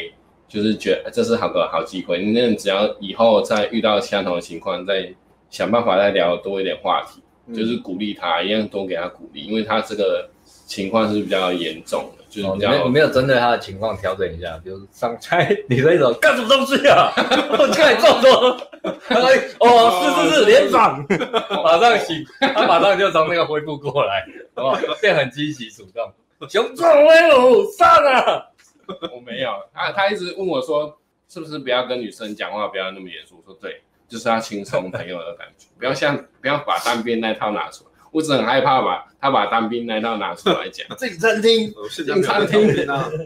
[0.47, 2.23] 就是觉得这是好个好机会。
[2.23, 5.13] 你那只要以后再遇到相同的情况，再
[5.49, 10.29] 想办法再聊多一点话题，嗯、就是鼓励他，一样多给他鼓励，因为他这个
[10.65, 17.11] 情况是比较严重的，就是比较、哦、没有针对他的情况调整一下，比如上菜，女生一种干什么东西啊？
[17.59, 18.57] 我看你这么多，
[19.07, 21.05] 他说哦，是是是，联访，
[21.63, 24.95] 马上醒，他马上就从那个恢复过来，好不好？
[25.01, 26.11] 变很积极主动。
[26.47, 28.47] 雄壮威武，上啊！
[29.13, 30.97] 我没有，他他一直问我说，
[31.30, 33.38] 是不是不要跟女生讲话，不要那么严肃？
[33.38, 37.91] 我说对，就是要轻松朋友的感觉， 不要像不要把当兵那套拿出来。
[38.12, 40.86] 我只很害怕把他把当兵那套拿出来讲。
[40.97, 42.67] 进餐厅，进餐厅，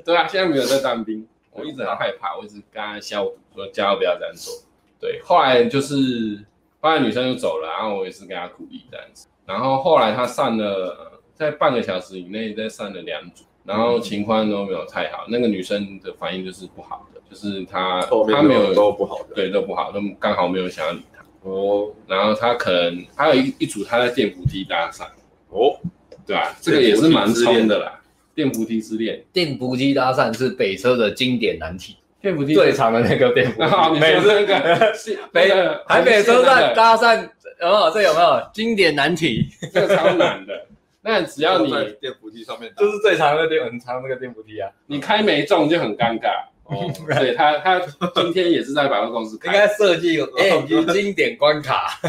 [0.05, 4.53] 对啊，现在没有在当兵，我一直很害怕，我一直跟他消毒，说叫他不要这样做。
[4.99, 6.45] 对，后来就是
[6.79, 11.13] 后来女生就走了，然后我也是跟他鼓励这样子，然后后来他上了。
[11.35, 15.25] 在半个小时以内再上了两组，然后情况都没有太好。
[15.27, 21.23] 那个女生的反应就是不好的，就是她她没有都不好的，对，都不好，都刚好没有想要理她。
[21.41, 25.03] 哦，然后她可能还有一一组她在电扶梯搭讪。
[25.49, 25.77] 哦，
[26.25, 28.01] 对啊，这个也是蛮冲的啦。
[28.33, 31.95] 电扶梯之恋，电扶梯搭讪是北车的经典难题。
[32.21, 34.93] 电扶梯最长的那个电扶梯，没有 那个
[35.31, 35.49] 北
[35.87, 37.15] 台北车站搭讪，
[37.61, 37.91] 有没有？
[37.93, 39.47] 这有没有经典难题？
[39.71, 40.65] 这个超难的。
[41.07, 46.31] 那只要你在电扶梯上面，就是最长的电很长那个电扶梯啊，你开没中就很尴尬。
[46.63, 47.79] 哦，对他，他
[48.15, 51.99] 今天也是在百货公司开， 应该设计有 A 经典关卡，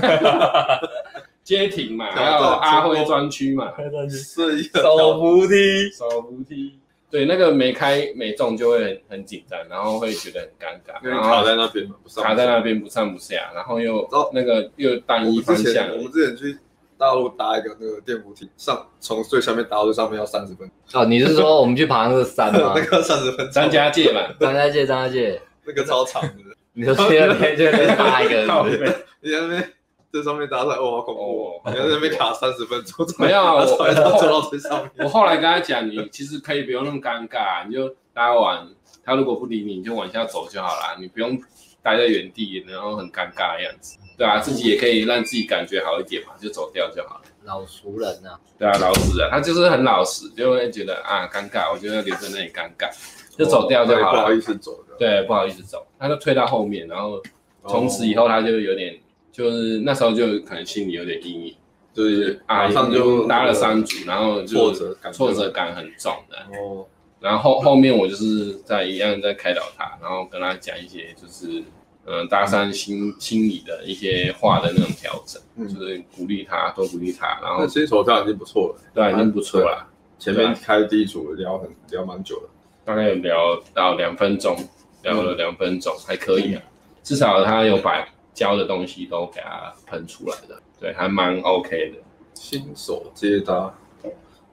[1.45, 3.71] 街亭嘛，还有阿辉专区嘛，
[4.73, 6.79] 手扶梯，手扶梯，
[7.11, 16.57] 对，那个没开没中就会很很紧张，然后会觉得很尴尬，卡在那边卡在那边不上不下，然后又那个又单一方向，我们之前去。
[16.99, 21.03] 大陆搭一个那个电扶梯上，从最下面搭到最上面要三十分钟。
[21.03, 22.73] 哦，你是说我们去爬那个山吗？
[22.77, 23.51] 那个三十分钟。
[23.51, 26.33] 张家界嘛，张家界，张家界，那个超长的。
[26.79, 27.65] 你说去那边就
[27.97, 28.43] 搭一个，
[29.23, 29.73] 你在那边
[30.13, 31.61] 在上面搭出来，哦，好恐怖！
[31.65, 33.87] 哦你在那边卡三十分钟，没有，我坐
[34.29, 34.91] 到最上面。
[34.99, 38.67] 我后来跟他讲，你其实可以不用那么尴尬，你就搭完，
[39.05, 41.39] 他如果不理你，你就往下走就好了，你不用
[41.83, 43.97] 待在原地，然后很尴尬的样子。
[44.17, 47.23] 对啊，自己也可以让自己感觉好一点嘛，就走掉就好了。
[47.45, 52.91] 老熟人啊，对啊，老实人，他就是很老实，就会觉得啊尴尬，我觉得留在那里尴尬，
[53.37, 54.21] 就走掉就好了。
[54.23, 54.97] 不好意思走的。
[54.99, 57.23] 对，不好意思走，他就推到后面，然后
[57.69, 58.99] 从此以后他就有点，
[59.31, 61.57] 就是那时候就可能心里有点阴影，
[61.93, 66.59] 就是啊，马上就拉了三组，然后挫折感挫折感很重的。
[66.59, 66.87] 哦。
[67.21, 71.63] 然后后后面我就是在一样在开导他，然后跟他讲一些就是。
[72.09, 79.85] 嗯，搭讪心心理的一些话的那种调整，嗯、就是鼓励他，多鼓励他，然后新手这样已经不错了，对，已经不错了。
[80.17, 82.51] 前面开第一组聊很聊蛮久了，
[82.85, 84.57] 大概有聊到两分钟，
[85.03, 86.63] 聊了两分钟，嗯、还可以啊，
[87.03, 91.99] 至少他有把教的东西都给他喷出来的，对，还蛮 OK 的。
[92.35, 93.75] 新手接搭，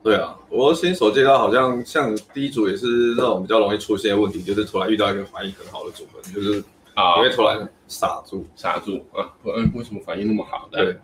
[0.02, 6.64] 对啊，我新手接搭好像像第一组也是那种比较容易出现的问题，就是突然遇到一个反应很好的组合，就是。
[6.96, 7.18] 啊！
[7.18, 9.32] 因为突然傻住，傻住啊！
[9.46, 10.68] 嗯，为什么反应那么好？
[10.72, 10.98] 对。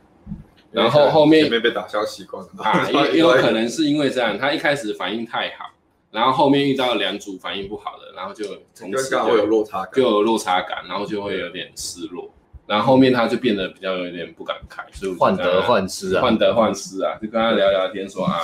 [0.72, 5.66] 然后后面前面被打消习惯了啊， 也也有可能是因为这样，他一开始反应太好，
[6.12, 12.32] 然后后面遇到两组反应不好的，然后就从此就会有落差感，就有落差感，然后就会有点失落，
[12.68, 18.40] 然后后面他就变得比较有点不敢开，所以患得患失啊，患得患失啊，就跟他聊聊天说啊，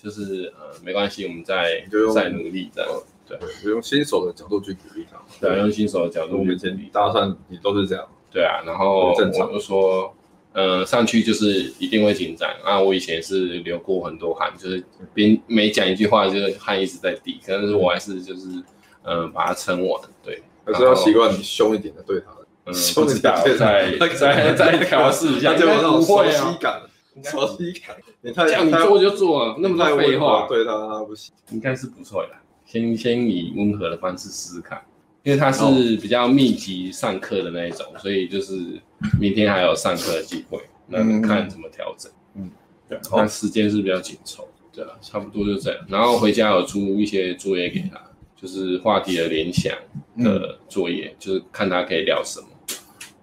[0.00, 2.90] 就是呃没关系，我们再再努力这样。
[3.26, 5.18] 对，我用新手的角度去鼓励他。
[5.40, 6.90] 对，用新手的角度去鼓励。
[6.92, 8.06] 搭讪也都是这样。
[8.30, 10.14] 对啊，然后正常就说，
[10.52, 12.78] 呃，上去就是一定会紧张啊。
[12.80, 17.40] 我以前是流过很多汗，就是边每讲一句话，就是汗一直在滴。
[17.46, 18.62] 但是我还是就是，
[19.02, 20.00] 呃，把它撑完。
[20.22, 22.26] 对，还是要习惯凶一点的对他。
[22.66, 26.82] 嗯，不知道，再再再调试一下， 就有那种熟悉感。
[27.22, 32.30] 熟悉感，你太这样你做就做了，那么多废话，对他不行，应该是不错的。
[32.64, 34.80] 先先以温和的方式试试看，
[35.22, 38.80] 因为他是比较密集上课的那一种，所以就是
[39.20, 42.10] 明天还有上课的机会，那看怎么调整。
[42.34, 42.50] 嗯，
[42.88, 45.84] 对，但时间是比较紧凑，对啊，差不多就这样。
[45.88, 48.00] 然后回家有出一些作业给他，
[48.34, 49.72] 就是话题的联想
[50.18, 52.48] 的作业，就是看他可以聊什么，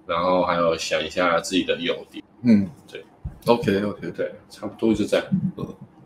[0.05, 2.23] 然后还有想一下自己的优点。
[2.43, 3.03] 嗯，对
[3.45, 5.25] ，OK OK，对，差不多就这样。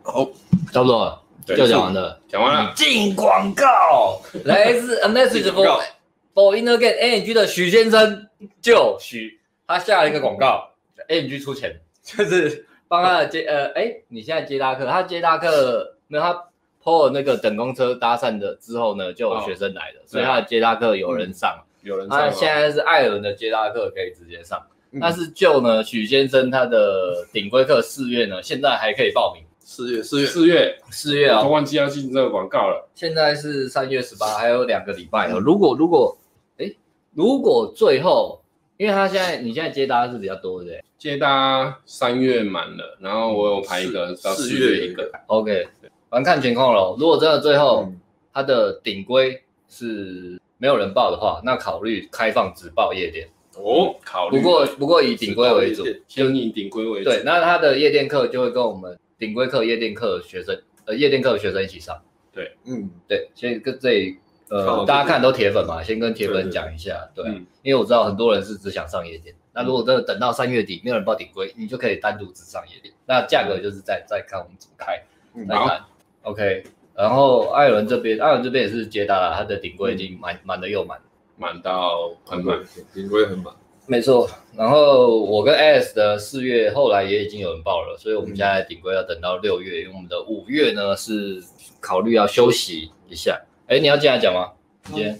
[0.02, 0.24] 好，
[0.72, 1.22] 差不多了。
[1.54, 2.72] 就讲完了，讲完了。
[2.74, 5.80] 进广告，来自 A Message for
[6.34, 8.26] for Inner Game ANG 的许先生，
[8.60, 10.68] 就许他下了一个广告
[11.08, 16.34] ，ANG 出钱，就是帮他的接呃，哎，你现在接搭客，他接搭客，那他
[16.82, 22.18] PO 了那个等公车搭讪的之后呢，就有学生来了，所以他的接搭客有人上，有人上。
[22.18, 24.60] 他现在是艾伦的接搭客可以直接上，
[25.00, 29.44] 但是就呢，许先生他的顶规课四月呢，现在还可以报名。
[29.68, 31.42] 四月，四月，四月，四月啊！
[31.42, 32.88] 都忘记要进这个广告了。
[32.94, 35.40] 现在是三月十八，还有两个礼拜哦。
[35.40, 36.16] 如果如果，
[36.58, 36.72] 哎，
[37.12, 38.40] 如果最后，
[38.76, 45.10] 因为他现在你现在接单是比较多的，接单三月满了，然后我有排一个到四月一个。
[45.26, 45.66] OK，
[46.08, 46.96] 反正看情况喽。
[46.96, 47.92] 如果真的最后
[48.32, 53.92] 他的顶规是没有人报的话，那考虑开放只报夜店哦。
[54.04, 54.38] 考虑。
[54.38, 57.10] 不过不过以顶规为主，先以顶规为主。
[57.10, 58.96] 对，那他的夜店课就会跟我们。
[59.18, 62.00] 顶规课、夜店课学生，呃，夜店课的学生一起上。
[62.32, 64.18] 对，嗯，对，先跟这里，
[64.50, 67.24] 呃，大家看都铁粉嘛，先跟铁粉讲一下，对，
[67.62, 75.02] 因为我知道很多人是只想上夜店，那如果真的等到三月底没有人报顶规，你就可以单独只上夜店，那价格就是再再看我们怎么开，
[75.48, 75.84] 再看
[76.22, 76.64] ，OK。
[76.94, 81.00] 然后艾伦这边，艾伦这边也是接达了，他的顶规已经满满的又满，
[81.38, 83.54] 满到很满，顶规很满。
[83.88, 91.40] 没错，然后我跟 AS 的四月后来也已经有人报了，所以我们现在顶规要等到六月，因为我们的五月呢是
[91.80, 93.40] 考虑要休息一下。
[93.68, 94.50] 哎，你要进来讲吗？
[94.84, 95.18] 今天？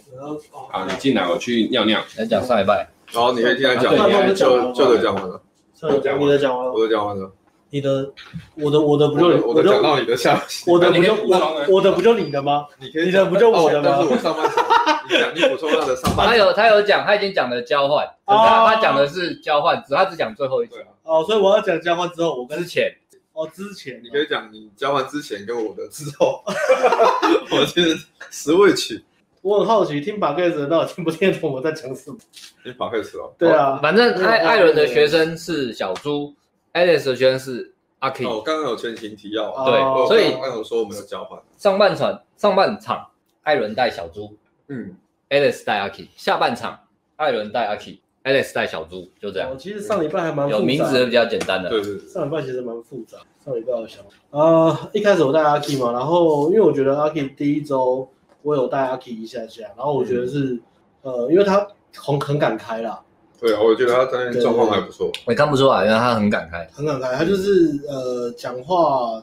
[0.51, 2.01] 好，你进来，我去尿尿。
[2.17, 2.89] 来讲上一拜。
[3.13, 3.95] 然后你可以进来讲，
[4.35, 5.41] 就就的讲完了。
[5.81, 7.31] 你的讲完了，我的讲完了。
[7.71, 8.13] 你的，
[8.55, 12.67] 我的，我的不就我的讲到你的下，我的不就我我的不就你的吗？
[12.81, 13.97] 你可以，你的不就我的吗？
[13.99, 14.66] 但是我上半场，
[15.09, 16.27] 你讲你补充他的上半场。
[16.27, 20.75] 他有他有讲，他已经讲了交换，他他讲的是交换，只他只讲最后一句。
[21.03, 22.93] 哦，所以我要讲交换之后，我跟之前，
[23.33, 26.43] 哦之前，你可以讲你交换之前跟我的之后。
[27.51, 27.97] 我是
[28.31, 29.03] switch，
[29.43, 32.17] 我很好奇，听 Podcast 的到底听不听懂我在讲什么？
[32.65, 33.33] 听 Podcast 哦。
[33.39, 36.35] 对啊，反正艾艾伦的学生是小猪
[36.73, 37.73] ，Alex 的学生是。
[38.01, 38.27] 阿 K。
[38.27, 41.41] 哦刚刚有前情提要，对，所以刚刚有说我们有交换。
[41.57, 43.07] 上半场，上半场，
[43.43, 44.37] 艾伦带小猪，
[44.69, 44.95] 嗯
[45.31, 46.09] ，Alice 带阿 K。
[46.17, 46.79] 下半场，
[47.17, 49.57] 艾伦带阿 k a l i c e 带小猪，就这样。
[49.57, 51.99] 其实上礼拜还蛮有名字的比较简单的，对对。
[52.09, 53.19] 上礼拜其实蛮复杂。
[53.45, 58.09] 上礼拜我想，呃，一开始我带阿 K 嘛，然后因为我觉得阿 K 第一周
[58.43, 60.59] 我有带阿 K 一下下，然后我觉得是，
[61.03, 63.01] 呃，因为他很很敢开啦。
[63.39, 65.13] 对啊，我觉得他当天状况还不错。
[65.27, 67.15] 我也看不出来，因为他很敢开，很敢开。
[67.15, 69.23] 他就是呃，讲话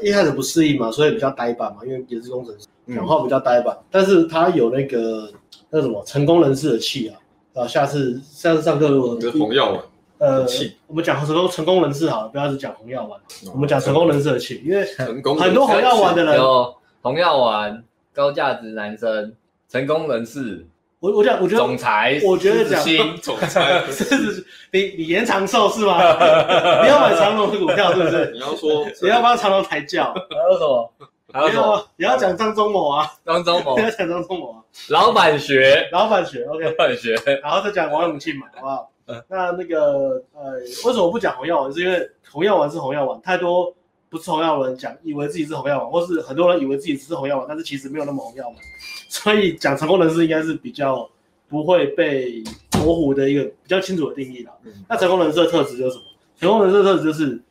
[0.00, 3.76] 一开始不适应嘛，所以比较呆板嘛，因为也是工程师，讲话比较呆板。
[3.90, 5.30] 但是他有那个
[5.70, 7.18] 那什么成功人士的气啊。
[7.54, 9.80] 啊，下次下次上课如果红药丸，
[10.16, 10.46] 呃，
[10.86, 13.20] 我们讲成功成功人士好了，不要只讲红药丸，
[13.52, 19.34] 我们讲成功人士的气，因为很多红药丸的人有红药丸、高价值男生、
[19.68, 20.66] 成功人士。
[20.98, 22.82] 我我讲，我觉得总裁，我觉得讲
[23.18, 25.98] 总裁， 是你你延长寿是吗？
[26.82, 28.30] 你要买长隆的股票是不是？
[28.32, 30.92] 你要说你要帮长隆抬轿，还有什么？
[31.32, 31.88] 还有什么？
[31.96, 33.10] 你要讲张忠谋啊？
[33.24, 34.62] 张忠谋，你要讲张忠谋啊？
[34.88, 38.88] 老板学，老板学，OK，老板学，然后再讲王永庆嘛，好不好？
[39.28, 40.52] 那那个呃，
[40.84, 41.72] 为什么不讲红药丸？
[41.72, 43.74] 是因为红药丸是红药丸，太多
[44.08, 48.56] 不是红药丸讲，以为自己是红药丸，或是很多人以为自己只是红药丸，但是其实没有那么红药丸。
[49.08, 51.08] 所以讲成功人士应该是比较
[51.48, 52.42] 不会被
[52.78, 54.52] 模糊的一个比较清楚的定义啦。
[54.64, 56.04] 嗯、那成功人士的特质就是什么？
[56.38, 57.42] 成功人士的特质就是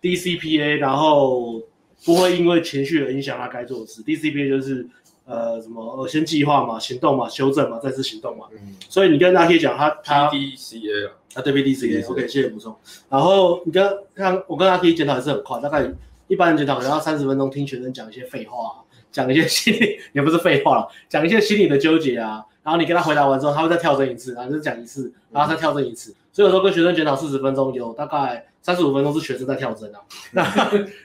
[0.00, 1.60] DCPA，然后
[2.04, 4.02] 不会因为情绪而影响他该做的事。
[4.02, 4.86] DCPA 就是
[5.24, 8.46] 呃什么先计划嘛，行动嘛，修正嘛，再次行动嘛。
[8.52, 8.74] 嗯。
[8.88, 12.74] 所以你跟大家可以讲他他 DCA 啊，啊对 DCA，OK，谢谢补充。
[13.08, 15.90] 然后你跟看我跟他可以检讨还是很快，大概
[16.28, 22.44] 一般人检讨可能要三十分钟，听学生讲一些废话，讲一些心理也不是废话了， 讲一些心理的纠结啊。
[22.62, 26.14] 然后你跟他回答完之后，他会再跳针一次，然后就讲一次，然后再跳针一次。
[26.32, 30.00] 所以有时候跟学生检讨四十分钟，有大概三十五分钟是学生在跳针啊。
[30.32, 30.42] 那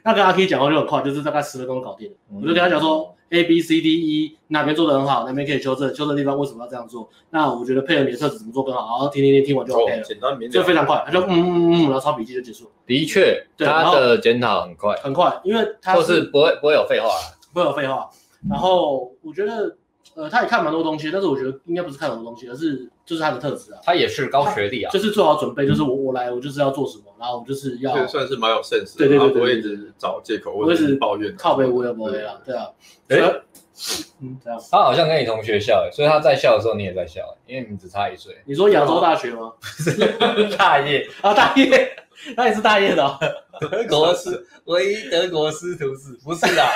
[0.03, 2.15] 那跟阿 K 讲话就很快，就是大概十分钟搞定了。
[2.33, 7.09] 我就跟他讲说，A B C D E 哪边做的很好，哪边可以修正，修正地方为什么要这样做？
[7.29, 8.81] 那我觉得配合你的特质怎么做更好？
[8.81, 11.03] 然后听听听听完就 OK 了，简单明了，就非常快。
[11.05, 12.69] 他就嗯嗯嗯，然后抄笔记就结束。
[12.85, 17.09] 的确，他的检讨很快，很快，因为他或是不会不会有废话，
[17.53, 18.09] 不会有废话。
[18.49, 19.77] 然后我觉得。
[20.15, 23.79] 呃，他也看蛮多东西，但是我觉得应该不是看很多东西，而是就是他的特质啊。
[23.83, 27.93] 他也是高学历啊，就是做好准备，就是我我来，我就是要做什么，然后我就是要。
[27.93, 28.97] 对，算是蛮有 sense。
[28.97, 31.35] 对对对对，不会一直找借口，或者是抱怨。
[31.37, 32.67] 靠背我也不会啊，对啊。
[33.09, 33.17] 哎，
[34.21, 34.57] 嗯，这样。
[34.71, 38.33] 他好像跟你同学校，所以他在校的时候你也在校，因为你只差一岁。
[38.45, 39.51] 你说亚洲大学吗？
[40.57, 41.93] 大业啊，大业，
[42.35, 43.19] 那也是大业的。
[43.59, 46.69] 德国师，唯一德国师徒是不是啊？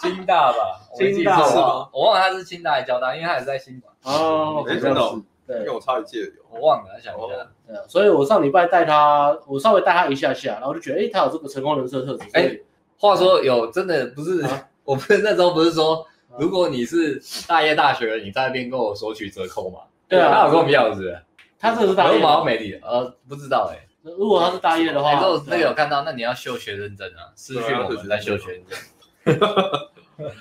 [0.00, 1.88] 清大吧， 清大是吗？
[1.92, 3.92] 我忘了他是清大还是交大，因为他也是在新馆。
[4.02, 5.00] 哦，真的，
[5.46, 7.46] 对，因为我差一届，我忘了，想一下。
[7.66, 12.24] 对，所以我上礼拜带他，我稍微带他一下下，然后就觉得，哎，他有这个成功人设特质。
[12.34, 12.54] 哎，
[12.98, 14.44] 话说有真的不是，
[14.84, 16.06] 我们那时候不是说，
[16.36, 19.80] 如果你是大业大学，你在那边跟我索取折扣嘛？
[20.06, 21.18] 对啊，他有跟我们要是？
[21.58, 22.44] 他这是大业吗？
[22.44, 23.80] 媒体呃，不知道哎。
[24.04, 25.14] 如果他是大一的话，
[25.46, 28.78] 那个有看到，那你要休学认证啊，失去我们在休学认证。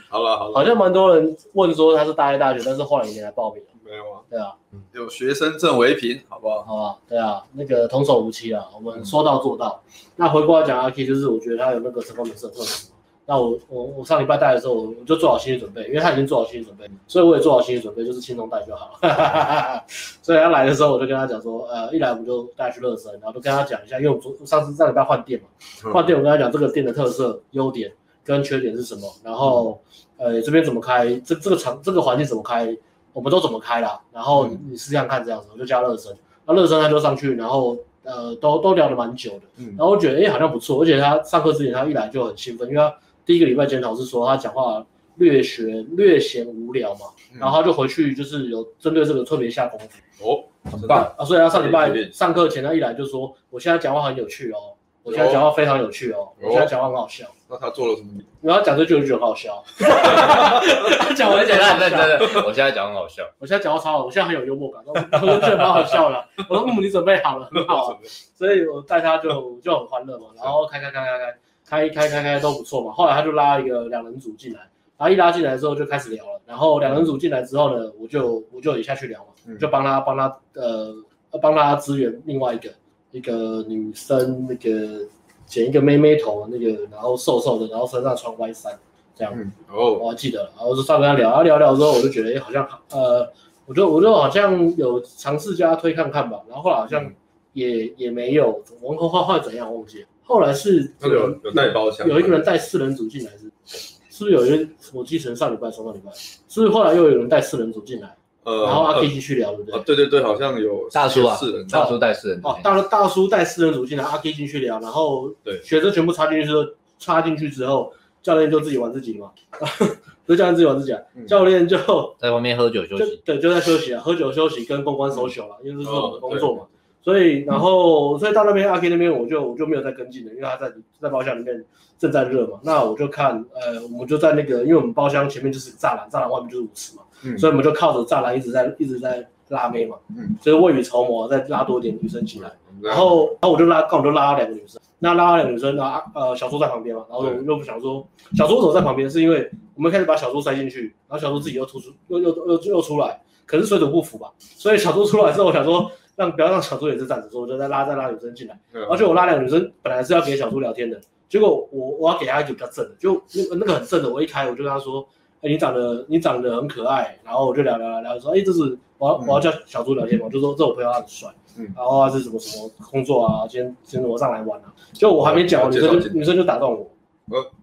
[0.10, 3.64] 好了好了，好像蛮多人问说他是大一大学，但是后来也没来报名。
[3.84, 4.54] 没有啊，对啊，
[4.94, 6.64] 有学生证为凭，好不好？
[6.64, 9.84] 好吧，对啊，那个童叟无欺啊，我们说到做到。
[10.16, 12.88] 那回过来讲阿 K，就是我觉得他有那个成功人设特质。
[13.26, 19.82] 那我我我上礼拜带的时候，我就做好心理准备，因为他已经做好心理准备，所以我也做好心理准备，就是轻松带就好了。
[20.22, 27.90] 所以他来的时候，我就跟他讲说，呃，一来我们就带去热身，然后就跟他讲一下，因为我昨上次上礼拜换店嘛，换店我跟他讲这个店的特色、优点
[28.26, 29.80] 跟缺点是什么，然后
[30.18, 32.78] 呃这边怎么开，这这个场这个环境怎么开，
[33.14, 36.14] 我们都怎么开啦，然后你试试看看这样子，我就加热身，
[36.46, 42.94] 那热身他就上去，然后呃都都聊得蛮久的，然后我觉得哎好像不错，而且他上课之前他一来就很兴奋，因为他。
[43.26, 47.02] 第一个礼拜检讨是说他讲话略学略嫌无聊嘛，
[47.40, 49.88] 然后他就回去就是有针对这个特别下功夫
[50.26, 51.24] 哦，很棒啊！
[51.26, 57.26] 所以他上礼拜上课前他一来就说，我现在讲话很有趣哦，我现在讲话非常有趣哦，我现在讲话很好笑。
[57.50, 58.10] 那他做了什么？
[58.42, 66.26] 然后讲这句就觉得很好笑，他 讲完而且他很认真的，我现在讲很好笑，我现在讲话超好，我现在很有幽默感，我就觉得蛮好笑的。
[66.50, 68.00] 我说嗯，你准备好了，很好，
[68.36, 71.38] 所以我带他就就很欢乐嘛，然后开开开开开。
[71.66, 74.60] 开开开开都不错嘛，后来他就拉一个两人组进来，
[74.98, 79.28] 然后一拉进来之后就开始聊了，然后两人组进来之后呢，我就我就也下去聊嘛，
[79.60, 80.94] 就帮他帮他呃
[81.42, 82.70] 帮他支援另外一个
[83.12, 85.06] 一个女生那个
[85.46, 88.78] 剪一个妹妹头那个，然后瘦瘦的，然后身上穿 Y 衫
[89.16, 89.34] 这样，
[89.72, 93.28] 哦，我还记得，然后就上跟他聊，然后聊聊之后我就觉得哎好像呃，
[93.66, 97.12] 我就我就好像有尝试叫他推看看吧，然后后来好像
[97.54, 100.08] 也也没有，我们画画怎样忘记了。
[100.24, 103.32] 后来是有有带包厢，有一个人带四人组进来
[103.66, 108.16] 是，是不是有一个我记成上礼拜、上上礼拜，是不是后来又有人带四人组进来？
[108.44, 109.80] 呃，然后阿 K 继续聊，对不对？
[109.86, 111.38] 对对对，好像有大叔啊，
[111.72, 116.66] 大叔带四人哦，大大叔带四人组进来，阿 K 进去聊，然后对学生全部插进去之后，
[117.00, 119.32] 插进去之后，教练就自己玩自己嘛，
[120.28, 120.94] 就教练自己玩自己，
[121.26, 121.78] 教练就
[122.20, 126.64] 在外面喝酒休息，对，就在休息啊，喝酒休息跟公关 social 了，因为这是我的工作嘛。
[127.04, 131.64] 所以，然后，所以到那边阿 K 那边，我就我就没有再跟进了，因为他在在包厢里面
[132.00, 132.58] 正在热嘛。
[132.64, 142.50] 那我就看，呃，我们就在那个，因为我们包厢前面就是栅栏，栅栏外面就是舞池嘛，嗯，所以我们就靠着栅栏一直在一直在拉妹嘛，嗯，所以未雨绸缪，再拉多一点女生进来，
[142.82, 155.92] 然后，然后我就拉，刚好就拉了两个女生，那拉了两个女生，然后呃，小苏在旁边嘛，然后我又不想说，小苏走在旁边，是因为我们开始把小苏塞进去，然后小苏自己又突出，又又又又出来，可是水土不服吧，所以小苏出来之后，我想说。
[156.16, 158.60] 让不要让小猪也是站着说，我就在拉再拉女生进来，
[158.90, 165.04] 而且我拉两个女生本来是要给小猪聊天的，结果我我要给她一个比较正的，就那那个很正的，我一开我就跟她说，
[165.42, 171.30] 哎，你长得你长得很可爱，然后我就聊聊聊聊说，哎，这是我要我要叫小猪聊天嘛，我就说这我朋友他很帅，
[171.76, 176.88] 然后他是什么什么工作啊，今天今天我上来玩啊，就我还没讲，女生就女生就打断我，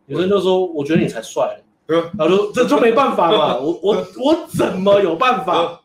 [0.06, 1.60] 女生就说我觉得你才帅，
[2.18, 3.94] 然后说这就没办法嘛，我我
[4.24, 5.80] 我怎么有办法？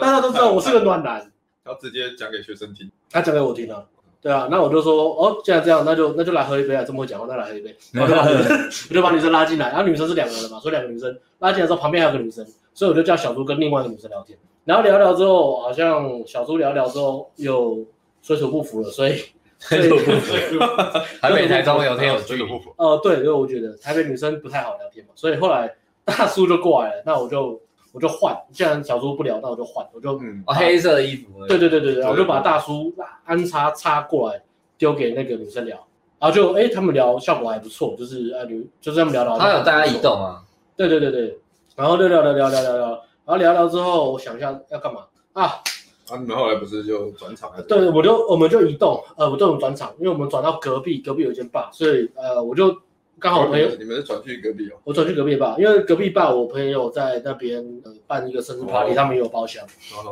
[0.00, 1.32] 大家都知道我是个暖男。
[1.68, 3.84] 他直接讲给学生听，他讲给我听啊。
[4.20, 7.76] 对啊，那我就说哦，既然这样，那就那就来喝一杯啊，这么会讲话，那来喝一杯。
[7.92, 8.58] 然后就把女生，
[8.90, 12.44] 我就把女生拉进来，然后女生是两个人嘛，所以两个女生拉进来之后，旁边还有个女生，
[12.74, 14.36] 所以我就叫小猪跟另外一个女生聊天。
[14.64, 17.86] 然后聊聊之后，好像小猪聊聊之后又
[18.20, 19.22] 水土不服了，所以
[19.60, 20.34] 水土不服。
[21.22, 22.74] 台北、台中聊天有水土不服。
[22.76, 25.72] 哦，对，因为我觉得台北女生不太好聊天嘛，所以后来
[26.04, 27.60] 大叔就过来了，那我就
[27.98, 31.44] 我就换，既然小猪不聊，那我就换，我就嗯，黑色的衣服。
[31.48, 32.94] 对对对对对，我就把大叔
[33.24, 34.40] 安插插过来，
[34.78, 35.76] 丢给那个女生聊，
[36.20, 39.36] 然后就哎，他们聊效果还不错，就是啊女就是他们聊聊。
[39.36, 40.44] 他有带他移动啊？
[40.76, 41.36] 对对对对，
[41.74, 42.88] 然后就聊聊聊聊聊聊。
[42.90, 45.00] 然后聊聊之后，我想一下要干嘛
[45.32, 45.42] 啊？
[45.42, 47.50] 啊，你们后来不是就转场？
[47.68, 52.74] 对，我就我们就移动，呃，我就转场，因为我们转到隔壁，隔壁有一间 bar，所以呃，我就
[53.20, 54.76] 刚好我朋友，你们是转去隔壁哦？
[54.84, 59.64] 我转去隔壁 bar，因为隔壁 bar 我朋友在那边呃办一个生日 party，他们也有包厢。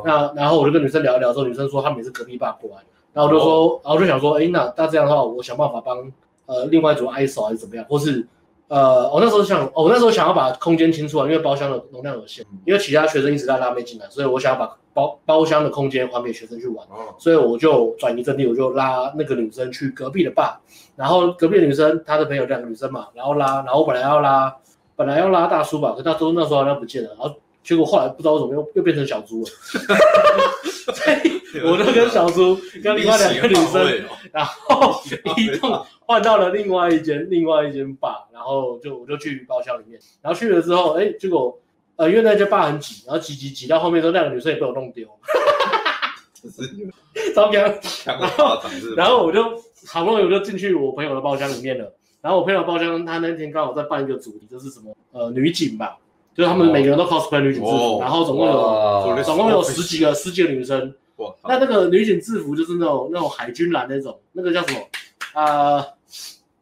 [0.05, 2.83] 那然后我就跟女生聊一聊之后，女生说他们也是隔壁 bar 过来，
[3.13, 6.11] 然后我就说，然后我就想说，哎，那那这样的话，我想办法帮
[6.45, 8.27] 呃另外一组挨手还是怎么样，或是。
[8.69, 16.85] 呃，我那时候想，我那时候想要把空间清出来，因为包厢的容量有限，因为其他学生一直在拉妹进来，所以我想要把包包厢的空间还给学生去玩，
[17.17, 20.59] 所以我就转移阵地，我就拉那个女生去隔壁的吧，
[20.97, 24.53] 然后隔壁的女生她的朋友两个女生嘛，然后拉，然后我本来要拉，
[24.97, 27.33] 本来要拉大叔吧，可大叔那时候好像不见了，然后
[27.67, 29.49] 结果后来不知道为什么又又变成小猪了，
[30.95, 33.85] 所以我就跟小猪跟另外两个女生，
[34.31, 35.01] 然后
[35.35, 35.85] 移动。
[36.05, 41.59] 换到了另外一间另外一间吧，然后就我就去包厢里面，然后去了之后，哎，结果
[41.97, 45.05] 呃因为那间吧很挤，然后挤挤挤到后面，都两个女生也被我弄丢，
[47.35, 47.59] 糟糕，
[48.05, 48.61] 然后
[48.95, 49.43] 然后我就
[49.87, 55.97] 好不容易我就进去我朋友的包厢里面了，然后我朋友的包厢他那天刚好在办一个主题，就是什么呃女警吧，
[56.37, 60.93] 就是他们每个人都 cosplay 女警制服，然后总共有总共有十几个十几个女生，
[61.47, 64.79] 那那个女警制服就是那种那种海军蓝那种，那个叫什么
[65.33, 65.83] 啊？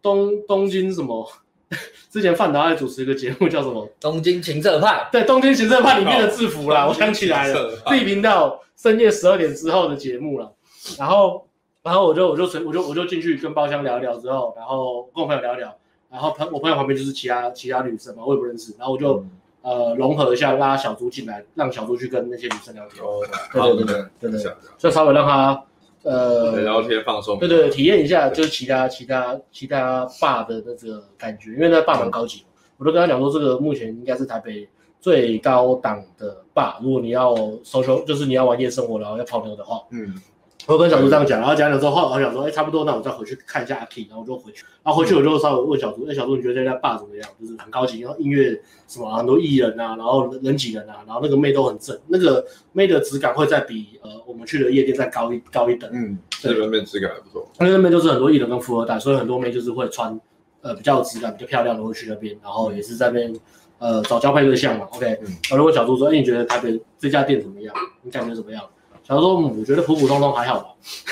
[0.02, 1.30] 东东京什么？
[2.10, 3.86] 之前范导爱主持一个节目叫什么？
[4.00, 5.10] 东京情色派。
[5.12, 10.54] 对，东京情色派里面的制服啦，我想起来了，自己频道深夜十二点之后的节目了。
[10.98, 11.46] 然后，
[11.84, 15.76] 然后我就我就随我就我就进去跟包厢聊一聊之后，然后跟我朋友聊一聊，
[16.10, 19.30] 然后朋我朋友旁边就是其他其他女生嘛，我也不认识，然后我就、嗯、
[19.66, 23.04] 呃融合一下，拉小猪进来，让小猪去跟那些女生聊天。
[23.04, 23.20] 哦，
[23.52, 25.62] 对对对对对对，就稍微让他。
[26.08, 32.46] 呃，聊天放松，对对，体验一下就是其他其他其他爸的那个感觉，因为那爸蛮高级，
[32.78, 34.70] 我都跟他讲说，这个目前应该是台北
[35.02, 40.14] 最高档的吧，如果你要 social，就是你要玩夜生活然后要泡妞的话，嗯。
[40.68, 47.30] 我跟小猪这样讲，然后讲讲之后，后来我想说，哎，差不多，那我再回去看一下阿 K，然后我就回去，然后回去我就稍微问小猪，哎，小猪你觉得这家吧怎么样？
[47.40, 55.88] 就是很高级，然后音乐什么很多艺人啊，然后人挤人啊，然后那个妹都很正，那个妹的质感会再比呃我们去的夜店再高一高一等。
[55.94, 57.48] 嗯，日本妹质感还不错。
[57.60, 60.20] 那边妹都是很多艺人跟富二代，所以很多妹就是会穿
[60.62, 63.36] 呃比较有质感、比较漂亮的会去那边，然后也是在那边
[63.78, 64.88] 呃找交配对象嘛。
[64.94, 67.76] OK，嗯，然后如果小猪说，哎，你觉得台北这家店怎么样？
[68.02, 68.64] 你感觉怎么样？
[69.08, 70.70] 小猪说：“我觉得普普通通还好吧。”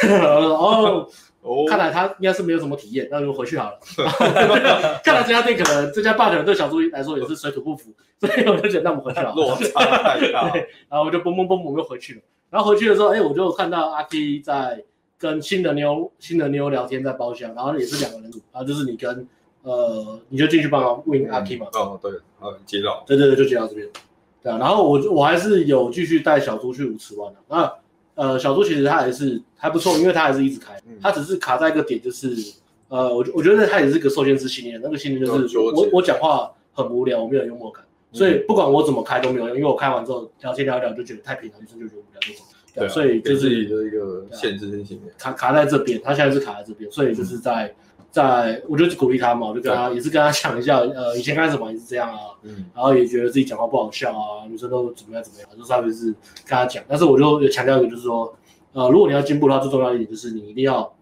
[0.09, 1.07] 哦，
[1.41, 3.79] 哦，看来他应该是没有什么体验，那就回去好了。
[5.03, 9.33] 看来这家店可能这家吧可能对小猪来说也是水土不服， 所以我就觉得那我们回去好了。
[9.35, 9.85] 落差
[10.17, 10.47] 太大。
[10.89, 12.21] 然后我就嘣嘣嘣，我又回去了。
[12.49, 14.83] 然后回去的时候，哎，我就看到阿 K 在
[15.17, 19.27] 跟新的妞新的妞聊天，在包厢，然后也是两个人组，然后就是你跟
[19.63, 21.67] 呃，你就进去帮忙问阿 K 嘛。
[21.73, 23.03] 哦，对，好，接到。
[23.05, 23.87] 对对对，就接到这边。
[24.41, 27.73] 对啊，然后我我还是有继续带小猪去五池湾的啊。
[28.15, 32.35] 呃，小猪其实他还是还不错，因为他还是一直开，他只是卡在一个点，就是
[32.87, 42.19] 呃，我我觉得他也是个受限制信念，那个信念就是我我讲话很无聊，我没有幽默感，所以不管我怎么开都没有用，因为我开完之后聊天聊一聊就觉得太平了，女生就觉得无聊。
[42.75, 47.73] 对，所以就是自己的一个限制性信念，卡卡在这边，他现在是卡在这边，所以就是在。
[48.13, 58.31] 在，我就鼓励他嘛，我就跟他也是跟他讲一下，呃， 以前开始玩也是这样啊，嗯，然后也觉得自己讲话不好笑啊，女生都怎么样怎么样，就稍微是跟他讲，但是我就强调一个，就是说，
[58.73, 60.93] 呃，如果你要进步的话，最重要一点就是你一定要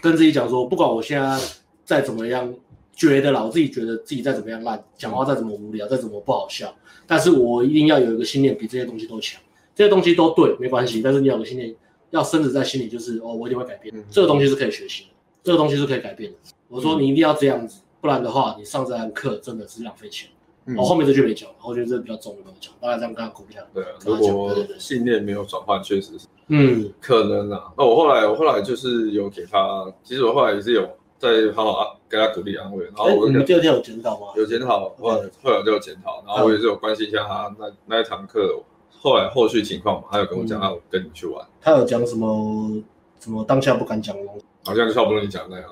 [0.00, 1.36] 跟自己讲说，不管我现在
[1.84, 2.54] 再怎么样
[2.92, 6.72] 觉得啦，我自己觉得自己再怎么样烂，讲话再怎么无聊，再怎么不好笑，
[7.04, 9.40] 但是我一定要有一个信念，比这些东西都强，
[9.74, 11.74] 这些东西都对，没关系，但是你有个信念
[12.10, 15.08] 要深植在心里，就是哦，我一定会改变，嗯，这个东西是可以学习的，
[15.42, 16.38] 这个东西是可以改变的。
[16.70, 20.30] 我说你一定要这样子，不然的话，你上这堂课真的是浪费钱。
[20.66, 23.60] 我、嗯哦、后面这句没讲，我觉得这比较重要的讲，大概这样跟他鼓励下。
[23.74, 27.72] 对，如果信念没有转换，确实是，嗯，可能啊。
[27.76, 32.84] 那我后来，我后来就是有给他，其实我后来也是有在好好给他鼓励安慰。
[32.84, 34.28] 然后我你们第二天有检讨吗？
[34.36, 38.62] 有检讨，后来后来就有检讨，然后我也是有关心一下他那那一堂课
[39.00, 41.44] 后来后续情况嘛，他有跟我讲，他有跟你去玩。
[41.60, 42.80] 他有讲什么？
[43.18, 44.44] 什么当下不敢讲的东西。
[44.70, 45.68] 好像就差不多你讲的那样。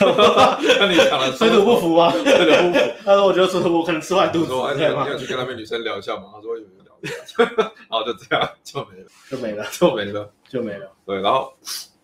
[0.80, 2.10] 那你讲了 水土不服吗？
[2.10, 2.84] 水土不服。
[3.04, 4.46] 他说我觉得水土不服，可能吃坏肚子。
[4.46, 6.24] 说你要去跟那边女生聊一下嘛？
[6.34, 7.44] 他说有聊一下。
[7.46, 10.90] 然后就这样就没了，就没了，就没了，就没了。
[11.04, 11.52] 对，然后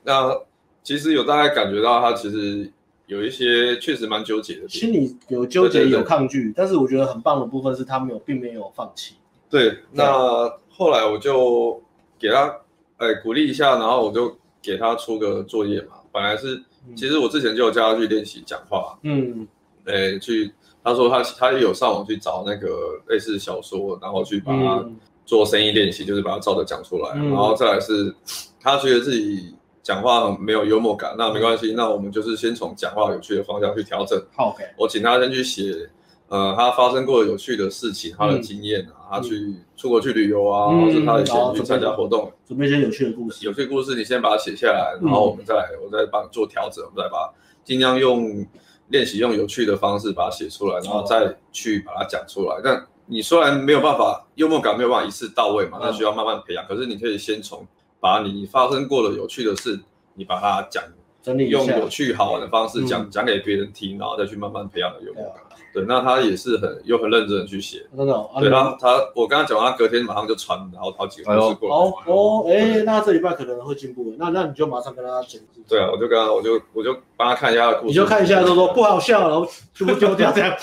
[0.03, 0.39] 那
[0.83, 2.71] 其实有大概感觉到他其实
[3.07, 9.15] 有一些确实蛮纠结的，心里有纠结有抗拒，但是我觉得很棒的部分是他没有并没有放弃。
[9.49, 11.83] 对，那后来我就
[12.19, 12.55] 给他
[12.99, 15.95] 哎鼓励一下，然后我就给他出个作业嘛。
[16.15, 16.63] 本来是，
[16.95, 19.45] 其实我之前就有叫他去练习讲话，嗯，
[19.87, 20.53] 诶，去，
[20.85, 22.69] 他说他他也有上网去找那个
[23.09, 24.87] 类似小说，然后去把它
[25.27, 28.15] 做声音练习，就是把它照着讲出来，嗯、然后再来是，
[28.61, 29.53] 他觉得自己
[29.83, 34.17] 讲话没有幽默感，那没关系，那我们就是先从讲话有趣的方向去调整。
[34.37, 35.91] OK，我请他先去写。
[36.29, 43.45] 呃，他发生过有趣的事情，他的经验啊，嗯、他去出国去旅游啊，嗯、或者他以前去参加活动，准备一些有趣的故事。
[43.45, 48.45] 有趣故事，你先把它写下来，然后我们再来，我再帮你做调整，我们再把尽量用
[48.89, 52.61] 练习用有趣的方式把它写出来，然后再去把它讲出来。
[52.65, 56.65] 但你虽然没有办法幽默感没有办法一次到位嘛，那需要慢慢培养。
[56.67, 57.67] 可是你可以先从
[58.01, 59.79] 把你发生过的有趣的事，
[60.15, 60.83] 你把它讲，
[61.23, 65.44] 整理用有趣好玩的方式讲讲给别人听，然后再去慢慢培养的幽默感。
[65.75, 68.15] 对，那他也是很又很认真的去写，真的。
[68.39, 71.75] 对他，他我刚刚讲完，他隔天马上就传，然后好几个故事过来。
[71.75, 74.15] 哦哦，哎，那这礼拜可能会进步。
[74.17, 75.41] 那那你就马上跟他讲。
[75.69, 77.87] 对啊，我就跟他，我就我就帮他看一下故事。
[77.89, 79.45] 你就看一下，就说不好笑，然后
[79.75, 80.57] 全部丢掉这样。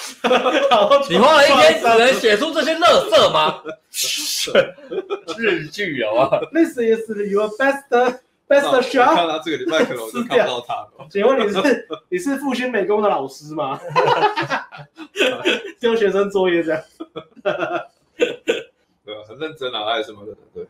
[1.10, 3.62] 你花了一天只能写出这些垃圾吗？
[5.38, 8.22] 日剧啊，This is your best。
[8.52, 9.16] Best shot。
[9.16, 10.86] 看他这个礼拜可能我就看不到他。
[11.10, 13.80] 请问你是你是复兴美工的老师吗？
[15.80, 16.82] 教学生作业这样。
[19.06, 20.36] 对，很认真啊，还有什么的？
[20.54, 20.68] 对。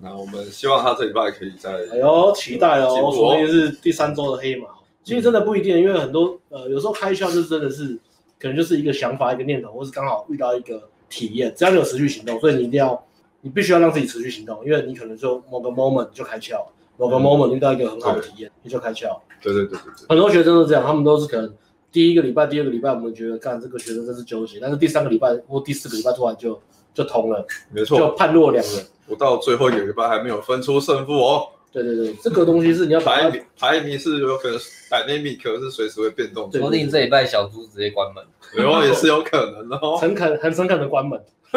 [0.00, 1.70] 那我们希望他这礼拜可以再。
[1.92, 2.94] 哎呦，期待哦！
[2.94, 4.68] 我昨天是第三周的黑马。
[5.02, 7.98] 其实真的不一定，因为很多呃，有时候开窍就真的是
[8.38, 11.52] 可能就是一个想法、一个念头，或是刚好遇到一个体验。
[11.56, 13.02] 只要你有持续行动，所以你一定要，
[13.40, 16.64] 你必须要让自己持续行动，因为你可能就某个 moment 就开窍。
[16.98, 19.18] 某个 moment 遇到一个很好的体验，你就开窍。
[19.40, 20.06] 对对对对对。
[20.08, 21.54] 很多学生都是这样，他们都是可能
[21.92, 26.60] 第一个礼拜、第二个礼拜，我们觉得干这个学生真是纠结，但是第三个礼拜或第四个礼拜突然就
[26.92, 28.84] 就通了，没错，就判若两人。
[29.06, 31.48] 我到最后一个礼拜还没有分出胜负哦。
[31.70, 36.50] 对对对，这个东西是你要排名，排名是有可能，dynamic 是随时会变动。
[36.50, 38.24] 说不定这礼拜小猪直接关门，
[38.54, 39.98] 然后也是有可能的哦。
[40.00, 41.22] 诚恳，很诚恳的关门。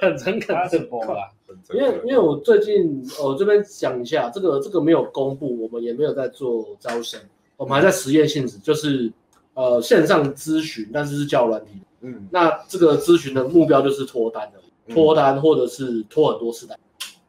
[0.00, 1.30] 很诚恳的播啦。
[1.74, 7.20] 因为因为我最近我这边讲一下，这个这个没有公布，我们也没有在做招生，
[7.56, 9.12] 我们还在实验性质，就是
[9.54, 11.72] 呃线上咨询，但是是教软体。
[12.02, 16.78] 嗯，那这个咨询的目标就是脱单的，脱单或者是脱很多次单。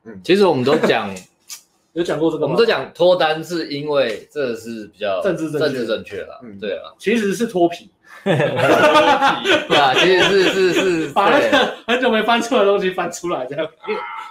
[0.03, 1.15] 嗯，其实我们都讲
[1.93, 6.39] 有讲过这个，我们都讲脱单是因为这是比较政治正确，政治正确了。
[6.43, 7.89] 嗯，对啊，其实是脱皮。
[9.67, 13.67] 对啊，其实是是是把那个很久没翻出来的东西翻出来，这样。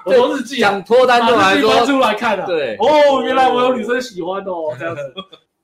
[0.05, 2.47] 我从日记讲脱单就来说翻出来看了。
[2.47, 5.03] 对，哦，原来我有女生喜欢哦，这样子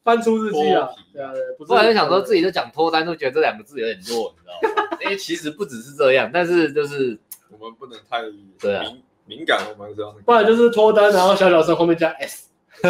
[0.03, 0.89] 翻出日记啊。
[1.13, 4.99] 对啊，不然就想说自己就讲脱单，就觉得这两个字有点弱，你知道吗？
[5.03, 7.19] 因为其实不只是这样，但是就是
[7.59, 8.23] 我们不能太
[8.59, 8.85] 对啊
[9.27, 10.13] 敏感，我们这样。
[10.25, 12.49] 不然就是脱单，然后小小声后面加 s，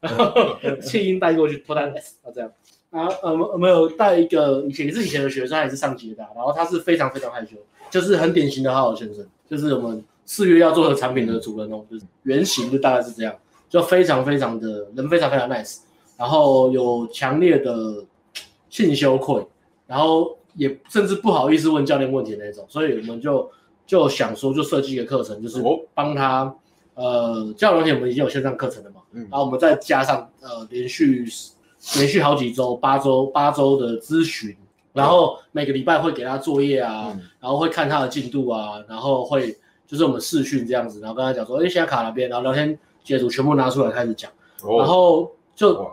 [0.00, 2.50] 然后气音带过去脱单 s，啊这样。
[2.90, 7.56] 啊，呃，我们有带一个以前也是以前的学生，还是上捷达，然后他是非常非常害羞，
[7.88, 13.32] 就是很典型的好好先生，就是我们四月要做的产品的主人哦，就是原型就大概是这样，
[13.68, 15.78] 就非常非常的人非常非常 nice，
[16.16, 18.04] 然后有强烈的
[18.68, 19.46] 性羞愧，
[19.86, 23.48] 然后也甚至不好意思问教练问题那种，所以我们就
[23.86, 25.62] 就想说就设计一个课程，就是
[25.94, 26.52] 帮他，
[26.94, 31.24] 呃，教练我们已经有线上课程了嘛，嗯，然后我们再加上呃连续。
[31.96, 34.54] 连续好几周，八周八周的咨询，
[34.92, 39.56] 然后每个礼拜会给他作业啊，嗯、然后会看他的进度啊，然后会
[39.86, 44.30] 就是我们试训这样子，然后跟他讲说，哎，现在卡哪边，然后聊天截图全部拿出来开始讲，
[44.62, 45.90] 哦、然后就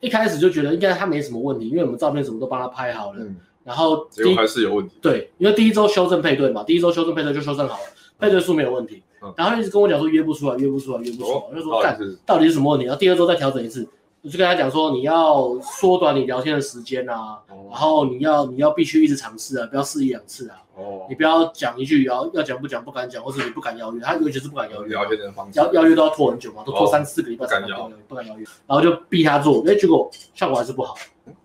[0.00, 7.84] 一开始就觉得应该他没什么问题，因为我们照片什么都帮他拍好了，嗯、然后结果还是有问题，对，因为第一周修正配对嘛，第一周修正配对就修正好了，
[8.18, 12.86] 配对数没有问题，嗯、然后一直跟我讲说约不出来，约不出来，约不出来，我、哦、就说干，到底是什么问题？
[12.86, 13.88] 然后第二周再调整一次。
[14.22, 17.38] 我就跟他讲说，你要缩短你聊天的时间啊，
[17.70, 20.56] 然后你要你要必须一直尝试啊，不要试一两次啊。
[20.74, 21.06] 哦。
[21.08, 24.88] 你不要讲一句，要要讲不讲不敢讲，或者你不敢邀约，他尤其是不敢邀约。
[24.88, 25.58] 聊天的方式。
[25.58, 28.44] 邀邀约都要拖很久嘛，都拖三四个礼拜才能邀约，不敢邀约。
[28.66, 30.96] 然后就逼他做，哎，结果效果还是不好。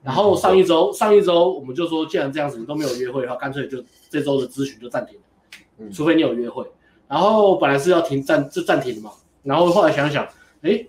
[0.01, 3.77] 然后上一周上一周我们就说，既然这样子你都没有约会的话，干脆就
[4.09, 6.65] 这周的咨询就暂停了，除非你有约会。
[7.07, 9.11] 然后本来是要停暂就暂停的嘛，
[9.43, 10.27] 然后后来想想。
[10.63, 10.81] 哎，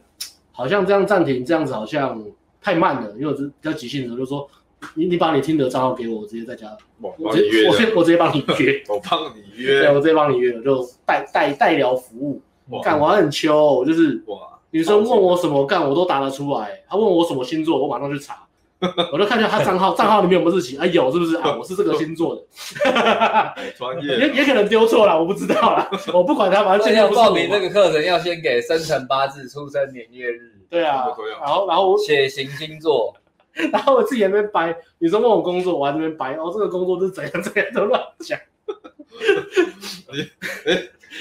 [0.56, 2.24] 好像这样暂停这样子好像
[2.62, 4.48] 太慢了，因为我是比较急性子，就说
[4.94, 6.68] 你你把你听的账号给我，我直接在家，
[7.00, 12.40] 我我直接我我直接帮你约， 我帮你约，对，我直接帮你约，就代代代聊服务，
[12.82, 14.38] 干我很秋，就是哇，
[14.70, 18.43] 女生问我什么干我都答得出来，她问我什么星座，我马上去查。
[19.12, 20.76] 我就看一下他账号， 账号里面有没有日期？
[20.78, 21.54] 哎，有是不是啊？
[21.58, 22.42] 我是这个星座的，
[23.76, 25.88] 专业也也可能丢错了，我不知道啦。
[26.12, 30.52] 我不管他，反正要报名这个课程要先给生辰八字、出生年月日。
[30.70, 31.06] 对啊，
[31.40, 33.14] 然后然后写行星座，
[33.72, 34.76] 然后我自己在那边掰。
[34.98, 36.34] 你说问我工作，我在那边掰。
[36.34, 38.38] 哦，这个工作是怎样怎样都乱讲。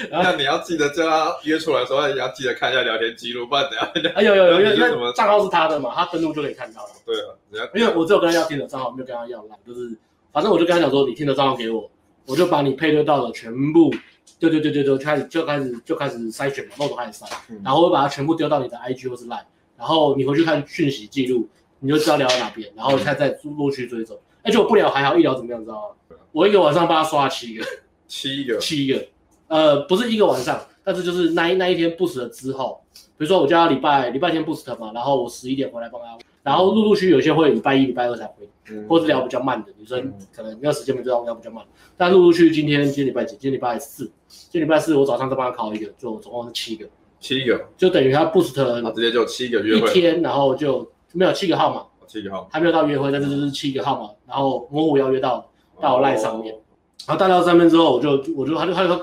[0.09, 3.73] 那你要记得叫他约出来的时候，你要记得看一下聊天记录，不然等
[4.03, 4.11] 下。
[4.15, 6.89] 哎有有有，因为账号是他的嘛，他登录就可以看到了。
[7.05, 7.15] 对
[7.61, 9.95] 啊，因为我只有跟他要听的账号，没有跟他要赖，就是
[10.31, 11.87] 反正我就跟他讲说，你听的账号给我，
[12.25, 13.93] 我就把你配对到的全部，
[14.39, 17.27] 对对对对对，开始就开始就开始筛选嘛，漏斗开始筛，
[17.63, 19.43] 然后我把它全部丢到你的 IG 或是 Line，，
[19.77, 21.47] 然后你回去看讯息记录，
[21.83, 24.17] 你就知道聊到哪边，然后他再陆续追踪。
[24.41, 26.17] 而且我不聊还好，一聊怎么样，知道吗？
[26.31, 27.65] 我一个晚上帮他刷七个，
[28.07, 29.05] 七个，七个。
[29.47, 32.81] 呃，不是一个晚上，但是就是那一那一天 boost 了之后，
[33.17, 41.63] 比如说我叫他礼拜礼拜天 boost 嘛，然后我十一点回来帮他，然后陆陆续续有些会礼拜一、礼拜二才回，嗯、或者聊比较慢的女生，可能没有时间没知道聊比较慢，
[41.95, 43.35] 但陆陆续续今天今天礼拜几？
[43.35, 46.87] 今天礼拜四，今天礼拜四我早上再帮他考一个，就总共是七个，
[47.19, 55.49] 七个，就等于他 boost 了，直接就七个约会一天，然后就没有七个号码，七个号还没有到约会，但是就是七个号码，然后模糊邀约到
[55.79, 56.53] 到赖上面，
[57.07, 58.99] 然后带到上面之后，我就我就他就他就。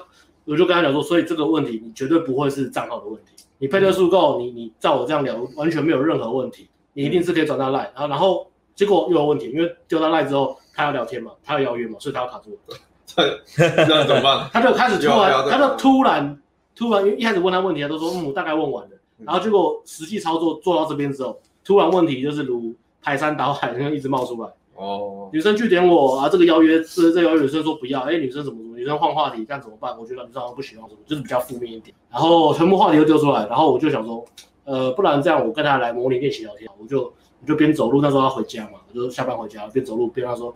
[0.46, 12.58] 我就跟他讲说，所以这个问题你绝对不会是账号的问题，你配对数够，你你照我这样聊，完全没有任何问题，你一定是可以转到赖，然后然后结果又有问题，因为丢到赖之后，他要聊天嘛，他要邀约嘛，所以他要卡住。
[13.06, 14.48] 这这怎么办？
[14.52, 16.42] 他就开始突然，他就突然
[16.74, 21.38] 突然，因为一开始问他问题，他都说嗯，大概问完了，然后结果实际操作做到这边之后，
[21.70, 24.48] 突然问题就是如排山倒海，然后一直冒出来。
[24.74, 29.96] 哦，女生拒点我啊，这个邀约，这这邀约女生说不要，哎，女生怎么怎么，女生换话题，该怎么办？
[29.96, 31.94] 我觉得女生不喜欢什么，就是比较负面一点。
[32.10, 34.24] 然后全部话题都丢出来，然后我就想说，
[34.64, 40.52] 呃，不然这样，我跟他来模拟练习聊天，我就我就边走路，那时候要回家嘛，我就下班回家边走路边跟他说，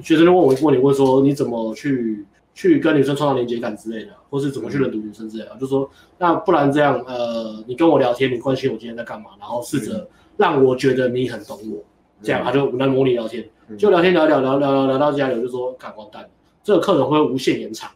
[0.00, 2.24] 学生就问我问你问说你怎么去
[2.54, 11.82] 去跟女生创造连接感之类的，或是怎么去认读女生之类的，就说那不然这样，呃，你跟我聊天，你关心我今天在干嘛，然后试着让我觉得你很懂我。
[12.22, 13.46] 这样他就我们来模拟聊天，
[13.78, 16.28] 就聊天聊聊聊聊聊聊到家里，我就说，看完蛋了，
[16.64, 17.90] 这个课程会无限延长。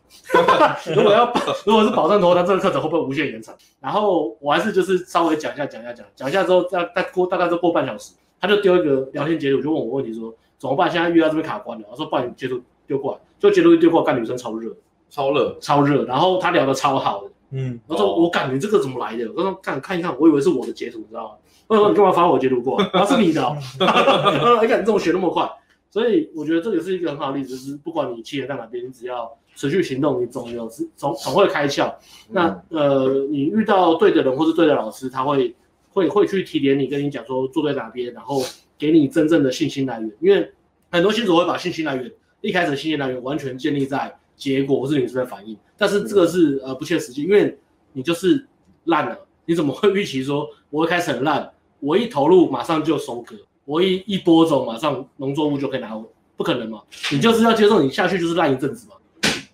[0.94, 3.54] 如果要保，如果是保证投单，这个课程会不会无限延长？
[3.80, 10.90] 然后我还是就是稍微讲一下，讲一下，讲讲一下之后，再再过大概就过半小时，他就丢一个聊天截图，就问我问题说怎么办？
[10.90, 14.70] 现在遇到这边卡关了，我说把你截图丢过来，就截图一丢过来，干女生超热，
[15.08, 16.04] 超热，超热。
[16.04, 19.26] 然后他聊得超好的，嗯，我说我感觉这个怎么来的？
[19.34, 21.30] 我说看看一看，我以为是我的截图，你知道吗？
[21.70, 22.86] 我说你干嘛发我截图过来？
[22.86, 23.56] 啊，是你的，
[24.60, 25.48] 你看你这么学那么快，
[25.88, 31.94] 所以我觉得这个是一个很好的例子，就是不管你企业在哪边，你只要持续行动，你总有总总会开窍。
[32.28, 35.54] 那呃，你遇到对的人或是对的老师，他会
[35.90, 38.42] 会会去提点你，跟你讲说做对哪边，然后
[38.76, 40.10] 给你真正的信心来源。
[40.18, 40.50] 因为
[40.90, 42.10] 很多新手会把信心来源
[42.40, 47.56] 一开始的信心来源完全建立在结果或是你是在反应，但是这个是呃不切实际，因为
[47.92, 48.44] 你就是
[48.86, 51.48] 烂了，你怎么会预期说我会开始很烂？
[51.80, 56.04] 我一投入马上就收割，我一一播种马上农作物就可以拿回，
[56.36, 56.82] 不可能嘛？
[57.10, 58.96] 你就是要接受你下去就是烂一阵子嘛，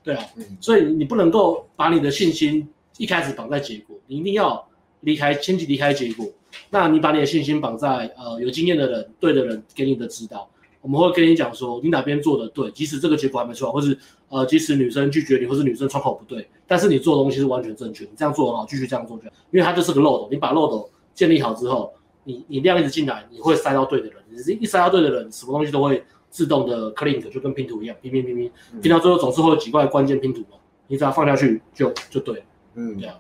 [0.02, 0.24] 对啊，
[0.60, 2.68] 所以你不能够把你的信心
[2.98, 4.66] 一开始绑在结果，你一定要
[5.00, 6.26] 离开，先去离开结果。
[6.70, 10.48] 那你把你的信心绑在呃有经验的人，对的人给你的指导，
[10.80, 13.96] 我们会跟你讲说你哪边做的对，即使这个结果还没出来，或是
[14.30, 21.92] 呃即使女生拒绝你，或是女生窗口不对，但是你做的东西是完全正确，你这样做很好，继续这样做就好，因为它就是个漏斗，你把漏斗建立好之后。
[22.26, 24.16] 你你量一直进来，你会塞到对的人。
[24.28, 28.52] 你一塞到对的人，什么东西都会自动的 clink，就跟拼图一样，拼拼拼拼，
[28.82, 30.58] 拼到最后总是会有几块关键拼图嘛。
[30.88, 32.42] 你只要放下去就就对了，
[32.74, 33.16] 嗯，这样。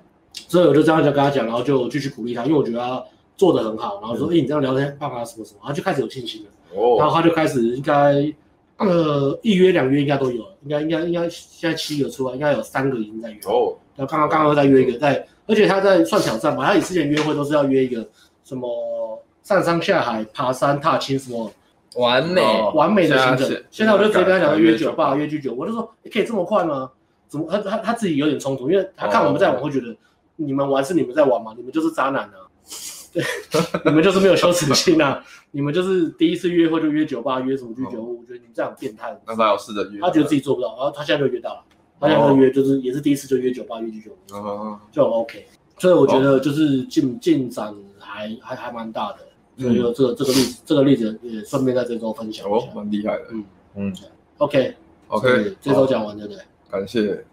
[0.48, 3.02] 所以我就这样就跟他讲，然后就继续鼓励他，因为我觉得他
[3.36, 3.98] 做的很好。
[4.02, 6.50] 然后说，哎、嗯欸，你这样聊天，爸爸什么什么，然后就开始有信心了。
[6.74, 6.98] 哦。
[6.98, 8.30] 然后他就开始应该
[8.76, 13.38] 呃一约两约应该都有了，应该应该应该现在七个出来，应该有三个已经在约。
[13.46, 13.74] 哦。
[13.96, 18.06] 然后刚刚刚刚在约一个，在而且他在算挑战嘛，他以之前约会都是要约一个。
[18.46, 21.52] 什么上山下海、爬山、踏青，什么
[21.96, 23.48] 完美、哦、完美的行程。
[23.72, 26.88] 现在我就直接跟他讲约酒吧、约居酒，我就说你可以这么快吗？
[27.28, 29.96] 怎么他他他自己有点冲突，因为他看我们在玩，会觉得
[30.36, 32.46] 你们玩是你们在玩嘛，你们就是渣男啊，
[33.12, 33.24] 对，
[33.84, 35.20] 你们就是没有羞耻心啊，
[35.50, 39.20] 你们就是第一次约会就约酒吧、约什么居酒屋，我觉得你们这样变态。
[39.26, 41.64] 那他有试着约，他觉得自己做不到，然后他现在就约到了，
[42.00, 45.46] 他现在就约就是也是第一次就约酒吧、约居酒屋，就很 OK。
[45.78, 47.74] 所以我觉得就是进进展
[48.16, 49.18] 还还还蛮大的。
[49.58, 52.56] 所以有这个这个例子，这个例子也顺便在这周分享一下。
[52.56, 53.24] 哦，蛮厉害的。
[53.32, 53.44] 嗯
[53.76, 53.94] 嗯
[54.38, 54.74] ，OK
[55.08, 56.42] OK，这周讲完对不对？
[56.70, 57.24] 感谢。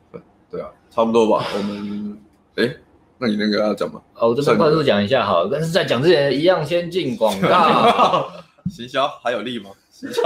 [0.51, 1.43] 对啊，差不多吧。
[1.57, 2.17] 我们
[2.55, 2.75] 哎，
[3.17, 4.01] 那你那个要讲吗？
[4.15, 8.29] 哦，我这边快速讲一下好了，但是在讲之前一样先进广告。
[8.69, 9.71] 行销还有利吗？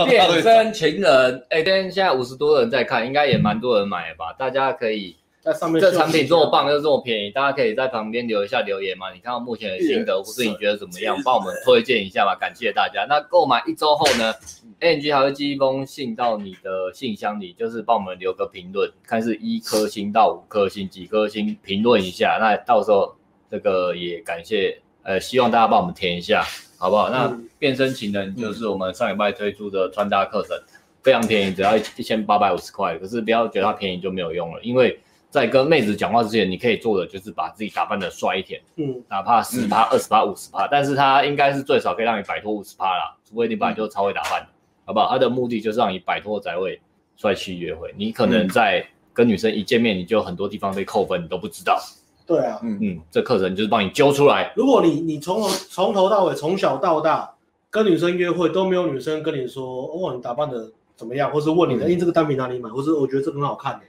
[0.05, 4.33] 变身情人，哎，今天现在五十多人在看，应该也蛮多人买吧？
[4.37, 5.15] 大家可以。
[5.47, 9.13] 在上面，这产品这么棒又这么便宜，大家可以在旁边留一下留言嘛？
[9.13, 11.17] 你看到目前的心得，或是你觉得怎么样？
[11.23, 13.05] 帮我们推荐一下吧，感谢大家。
[13.07, 14.33] 那购买一周后呢
[14.81, 22.37] ，ANG 还会寄一封信到你的信箱里，就是帮我们留个评论，看是一颗星到五颗星，几颗星评论一下。
[22.41, 23.15] 那到时候
[23.49, 26.43] 这个也感谢，呃，希望大家帮我们填一下，
[26.77, 27.09] 好不好？
[27.09, 30.57] 那变身情人就是我们上礼拜推出的穿搭课程，
[31.01, 32.97] 非常便宜，只要一千八百五十块。
[32.97, 34.99] 可是不要觉得它便宜就没有用了，因为。
[35.29, 44.47] 在跟妹子讲话之前，你可以做的就是把自己打扮的帅一点，嗯，哪怕十趴、二十趴、五十趴，但是他应该是最少可以让你摆脱五十趴啦，除非你本来就超会打扮，
[44.85, 45.09] 好不好？
[45.09, 46.79] 他的目的就是让你摆脱宅位，
[47.17, 47.93] 帅气约会。
[47.97, 51.77] 你可能在跟女生一见面，你就很多地方被扣分，你都不知道。
[52.25, 54.51] 对啊，嗯嗯，这课程就是帮你揪出来。
[54.55, 57.33] 如果你你从头从头到尾，从小到大
[57.69, 63.81] 跟女生约会都没有女生跟你说，哦，你打扮的怎么样，或是问你的，哎，这个单品哪里买，或是我觉得这个很好看欸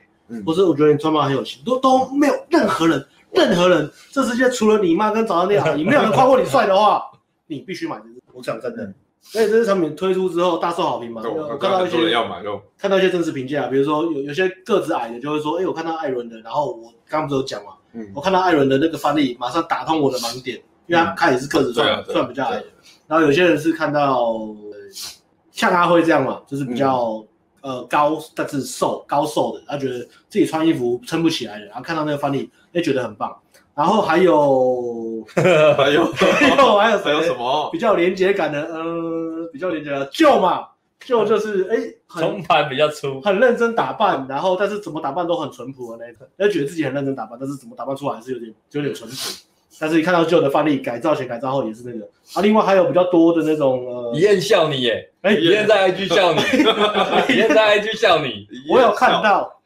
[0.45, 7.03] 不是，我觉得你穿帮很有型，都都没有任何人，任何人，这世界除了你妈跟早上那样，你 没有人夸过你帅的话，
[7.47, 8.19] 你必须买这只。
[8.35, 11.23] 我想真的，所以这支产品推出之后大受好评嘛。
[11.25, 20.57] 我看到一些要买就看到一些真实评价，比如说有有些个子矮的就会说，哎，我看到艾伦的，然后我刚刚不是有讲嘛，嗯，我看到艾伦的那个范例，马上打通我的盲点，
[20.87, 22.67] 因为他他也是个子算算比较矮的。
[23.09, 24.39] 然后有些人是看到
[25.51, 27.25] 像阿辉这样嘛，就是比较。
[27.61, 29.99] 呃，高但是瘦，高瘦的，他觉得
[30.29, 33.37] 自己穿衣服撑不起来的，然后看到那个范例，也觉得很棒。
[33.75, 36.05] 然后还有，还有，还有，
[36.77, 36.99] 还有？
[36.99, 38.63] 还有什么比较连接感的？
[38.73, 40.67] 嗯、呃，比较连接的，旧嘛，
[40.99, 49.48] 旧就是哎，中盘比较粗，很认真打扮，然后但是怎么打扮都很淳朴的那一种，他觉得自己很认真打扮，但是怎么打扮出来还是有点，有点淳朴。
[49.79, 52.43] 但是你看到旧的范例，改造前改造后也是那个啊。
[52.43, 56.41] 另外还有比较多的那种呃，李燕笑你耶，哎，李燕在 IG 笑你，
[57.33, 59.61] 一燕在 IG 笑你， 我有看到。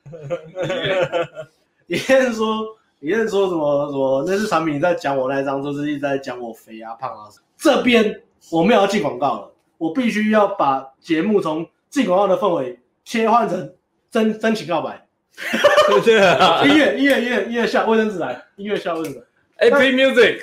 [1.87, 2.67] 一燕说，
[3.01, 4.25] 李燕说什么什么？
[4.27, 7.29] 那是产品在讲我那一张，就是一直在讲我肥啊胖啊。
[7.57, 13.73] 这边我没有要进广告了，我必须要把节目从进广告的氛围切换成
[14.11, 15.07] 真真情告白。
[16.05, 19.27] 对啊，音乐音乐音乐音乐下卫生纸来，音乐下卫生纸。
[19.63, 20.41] 哎，Play music，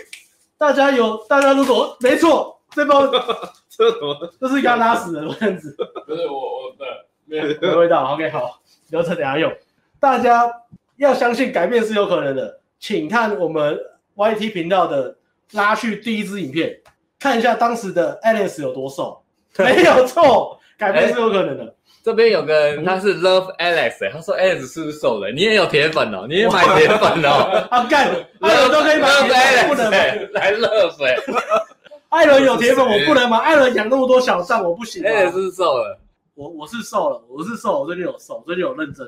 [0.58, 3.06] 大家有大家如果没错，这包
[3.70, 4.34] 这什么？
[4.40, 5.76] 这是刚拉屎的样子，
[6.08, 6.86] 不是我我的
[7.26, 8.14] 没有没味道。
[8.14, 8.62] OK，好，
[8.92, 9.54] 留着等下用。
[10.00, 10.50] 大家
[10.96, 13.78] 要相信改变是有可能的，请看我们
[14.16, 15.18] YT 频道的
[15.52, 16.80] 拉去第一支影片，
[17.20, 19.22] 看一下当时的 Alex 有多瘦，
[19.58, 21.76] 没有错，改变是有可能的。
[22.02, 25.30] 这边有个人，他是 Love Alex，他说 Alex 是不是瘦了？
[25.32, 27.68] 你也有铁粉哦，你也买铁粉哦。
[27.70, 31.66] 啊干，艾伦都可以买铁粉，不能买来 Love。
[32.10, 33.38] 艾伦有铁粉，我不能买。
[33.38, 35.04] 艾伦养那么多小账，我不行。
[35.04, 36.00] Alex 是瘦了，
[36.36, 39.06] 我我是瘦了，我是瘦，我最近有瘦，最近有认真。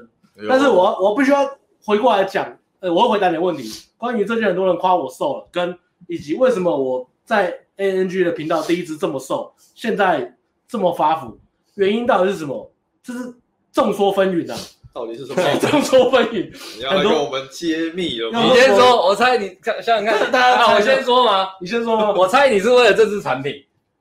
[0.48, 1.50] 但是我我必须要
[1.84, 2.46] 回过来讲，
[2.82, 5.76] 呃，我会回答你的问题，关于最近很多人夸我瘦了，跟
[6.08, 10.36] 以及为什么我在 ANG 的频道第一支这么瘦，现在
[10.68, 11.39] 这么发福，
[11.76, 12.71] 原因到底是什么？
[13.04, 13.34] 就是
[13.72, 14.56] 众说纷纭的，
[14.93, 15.41] 到底是什么？
[15.60, 18.41] 众说纷纭，你要来跟我们揭秘了吗？
[18.43, 21.49] 你先说，我猜你想想看，大家，我先说吗？
[21.60, 22.14] 你先说吗？
[22.16, 23.54] 我猜你是为了这支产品，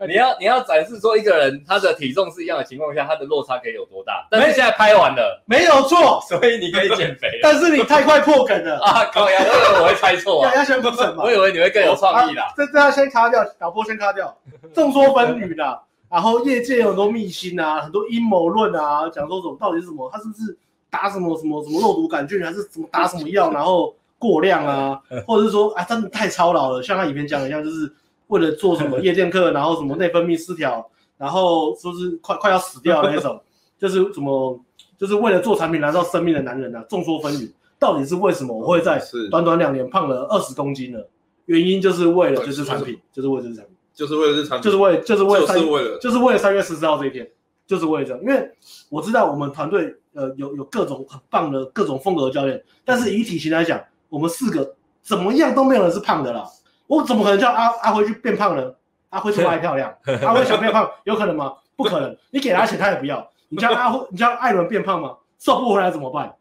[0.07, 4.27] 你要你要展示说一个人他的体重是一样的情况下，他的落差可以有多大？
[4.31, 7.29] 但是现在拍完了，没有错， 所以你可以减肥。
[7.43, 9.05] 但是你太快破梗了啊！
[9.07, 11.25] 高压，我以为我会猜错啊，要先不整嘛？
[11.25, 12.53] 我以为你会更有创意啦。
[12.57, 14.37] 这这要先卡掉，导播先卡掉，
[14.75, 15.81] 众说纷纭的。
[16.11, 20.11] 然后业界有很多秘辛啊，很多阴谋论啊，讲说什么到底是什么？
[20.13, 20.57] 他是不是
[20.91, 25.01] 打什么什么什么肉毒杆菌，还是什么打什么药，然后过量啊？
[25.27, 27.93] 或者是说啊，真的太操劳了，像他影片讲的一样，就是
[28.27, 30.85] 为了做什么夜店课，然后什么内分泌失调，
[31.17, 33.41] 然后说是快快要死掉的那种，
[33.79, 34.59] 就是什么
[34.99, 37.49] 就是为了做产品燃烧生命的男人啊，众说纷纭，
[37.79, 39.01] 到底是为什么我会在
[39.31, 40.99] 短短两年胖了二十公斤呢？
[41.47, 43.75] 原因就是为了就是产品，就是为了这产品。
[44.01, 47.31] 就是为了这场，就是为，就是为了三，就是为了，就是为了三月十四号这一天，
[47.67, 48.23] 就是为了这样。
[48.23, 48.51] 因为
[48.89, 53.79] 我知道我们团队呃有有各种很棒的各种风格的教练，但是以体型来讲，
[54.09, 56.47] 我们四个怎么样都没有人是胖的啦。
[56.87, 58.73] 我怎么可能叫阿阿辉去变胖呢？
[59.11, 59.95] 阿辉这么爱漂亮，
[60.25, 61.53] 阿辉想变胖有可能吗？
[61.77, 62.17] 不可能。
[62.31, 63.31] 你给他钱他也不要。
[63.51, 65.15] 你叫阿辉，你叫艾伦变胖吗？
[65.39, 66.35] 瘦不回来怎么办？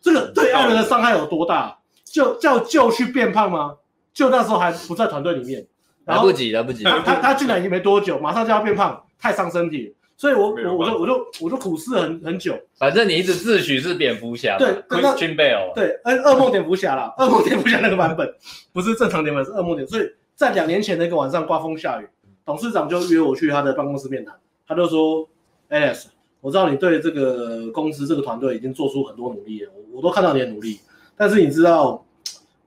[0.00, 1.76] 这个 对艾伦的伤害有多大？
[2.04, 3.74] 就叫就去变胖吗？
[4.12, 5.66] 就那时候还不在团队里面，
[6.04, 6.84] 来不及，来不及。
[6.84, 9.94] 他他他进来已经没多久，马上就要变胖，太伤身体。
[10.16, 12.56] 所以我我我就我就我就苦思很很久。
[12.78, 18.32] 反正你一直自诩是蝙蝠侠，对，跟 Christian Bale，对，嗯噩梦蝙蝠侠啦，噩梦蝙蝠侠那个版本
[18.72, 19.86] 不是正常版本，是噩梦蝙。
[19.88, 22.06] 所以在两年前的一个晚上，刮风下雨，
[22.46, 24.34] 董事长就约我去他的办公室面谈，
[24.68, 25.28] 他就说
[25.68, 26.04] ：“Alex，
[26.40, 30.78] 我知道你对这个公司这个团队已经做出很多努力了，我我都看到你的努力，
[31.16, 32.06] 但是你知道，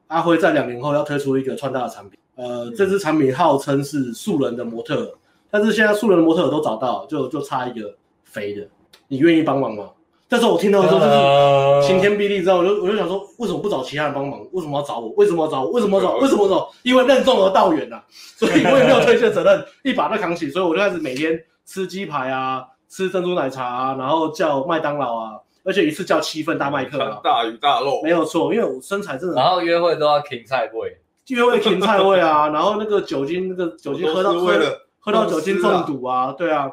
[0.07, 5.13] 阿辉在两年后要推出一个穿搭的产品，呃，这支产品号称是素人的模特。”
[5.51, 8.67] 但是现在素人的模特都找到，就就差一个肥的，
[9.07, 9.89] 你愿意帮忙吗？
[10.29, 14.45] 但是我听到的时候就是晴天霹雳，之后我就我就想说，为什么不找其他人帮忙？
[14.51, 15.07] 为什么要找我？
[15.15, 15.71] 为什么要找我？
[15.71, 16.19] 为什么要找我？
[16.19, 16.69] 为什么要找？
[16.83, 18.03] 因为任重而道远呐、啊，
[18.35, 25.31] 所以我也没有推卸责任，一把都扛起，所以我就开始每天吃鸡排啊，吃珍珠奶茶啊，然后叫麦当劳啊，
[25.63, 30.67] 而且一次叫七份大麦克啊，大鱼大肉，没有错，因为我身材真的，然后约会都要芹菜
[31.35, 34.53] 味，约会芹菜味啊， 然后那个酒精那个酒精喝到喝
[34.99, 36.69] 喝到酒精中毒啊，对啊，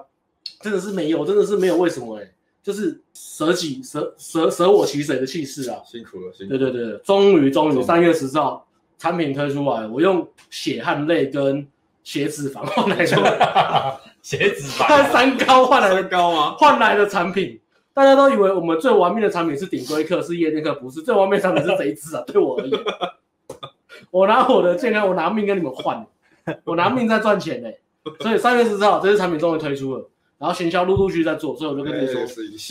[0.61, 2.31] 真的是没有，真的是没有，为什么哎、欸？
[2.63, 5.77] 就是舍己舍舍舍我其谁的气势啊！
[5.85, 6.59] 辛苦了，辛苦了。
[6.59, 11.67] 对对对，终于终于三月十四号产品推出来，我用血汗泪跟
[12.03, 16.57] 血脂肪换来的， 血脂肪，汗三高换来的高吗？
[16.59, 17.61] 换来的产品，
[17.93, 22.25] 大家都以为我们最完美的产品是顶规客，是夜店客，不是最完美的产品是这一支啊！
[22.27, 22.81] 对我而言，
[24.11, 26.07] 我拿我的健康，我拿命跟你们换，
[26.65, 27.79] 我拿命在赚钱呢、欸。
[28.21, 32.21] 所以三月十四号，这支产品终于推出了，然后行销陆陆续续在做，所以我就跟你说，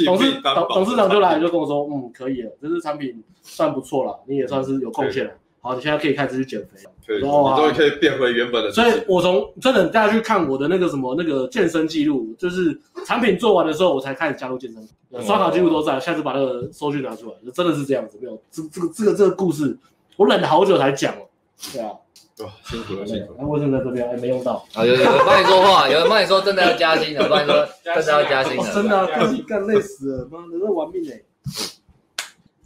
[0.05, 5.32] 董事董董事长就来就跟我说，嗯，可以了，这支产品算不错了，你也算是有贡献了。
[5.59, 8.69] 好，你现在可以开始去减肥了，对，你终于可以变回原本的。
[8.71, 19.76] 所以我从真的大家去看我的那个什么那个健身记录，就是产品做完的时候，我才开始加入健身，刷卡记录都在，下次把那个收据拿出来，就真的是这样子，没有这这个这个这个故事，
[20.18, 21.28] 我忍了好久才讲哦，
[21.72, 21.91] 对啊。
[22.39, 23.38] 哇，辛苦了，辛苦了。
[23.41, 24.66] 那为什么在这边还没用到？
[24.74, 31.22] 啊，有有人帮你说话，有人帮你说真的要加薪的，帮你说真的要加薪的， 真的干干累死了，妈的，那玩命哎！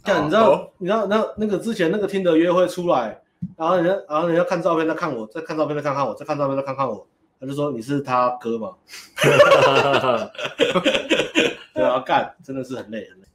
[0.02, 3.20] 干，你知道，你知道那那个之前那个听的约会出来，
[3.58, 7.06] 然后人家，然后人家看照片再看我，再看照片再看看我，再看照片再看看我，
[7.38, 8.72] 他就说你是他哥吗？
[11.74, 13.26] 对啊，干，真的是很累很累。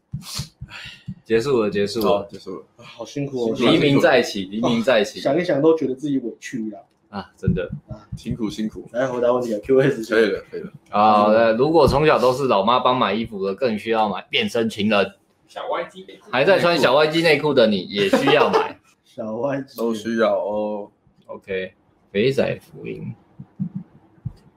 [1.23, 3.55] 结束了，结束了，结束了，好辛苦哦！
[3.57, 7.31] 黎明再起，黎明再起，想一想都觉得自己委屈了啊！
[7.37, 8.87] 真的啊，辛苦辛苦。
[8.91, 10.71] 来回答问题啊，QS 可以了，可以了。
[10.89, 15.13] 好的，如果从小都是老妈帮买衣服的，更需要买变身情人。
[15.47, 18.79] 小歪鸡内裤，还在穿小歪鸡内裤的你也需要买。
[19.05, 20.89] 小歪鸡都需要哦。
[21.27, 21.73] OK，
[22.11, 23.13] 肥仔福音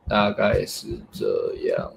[0.09, 1.93] 大概是这样。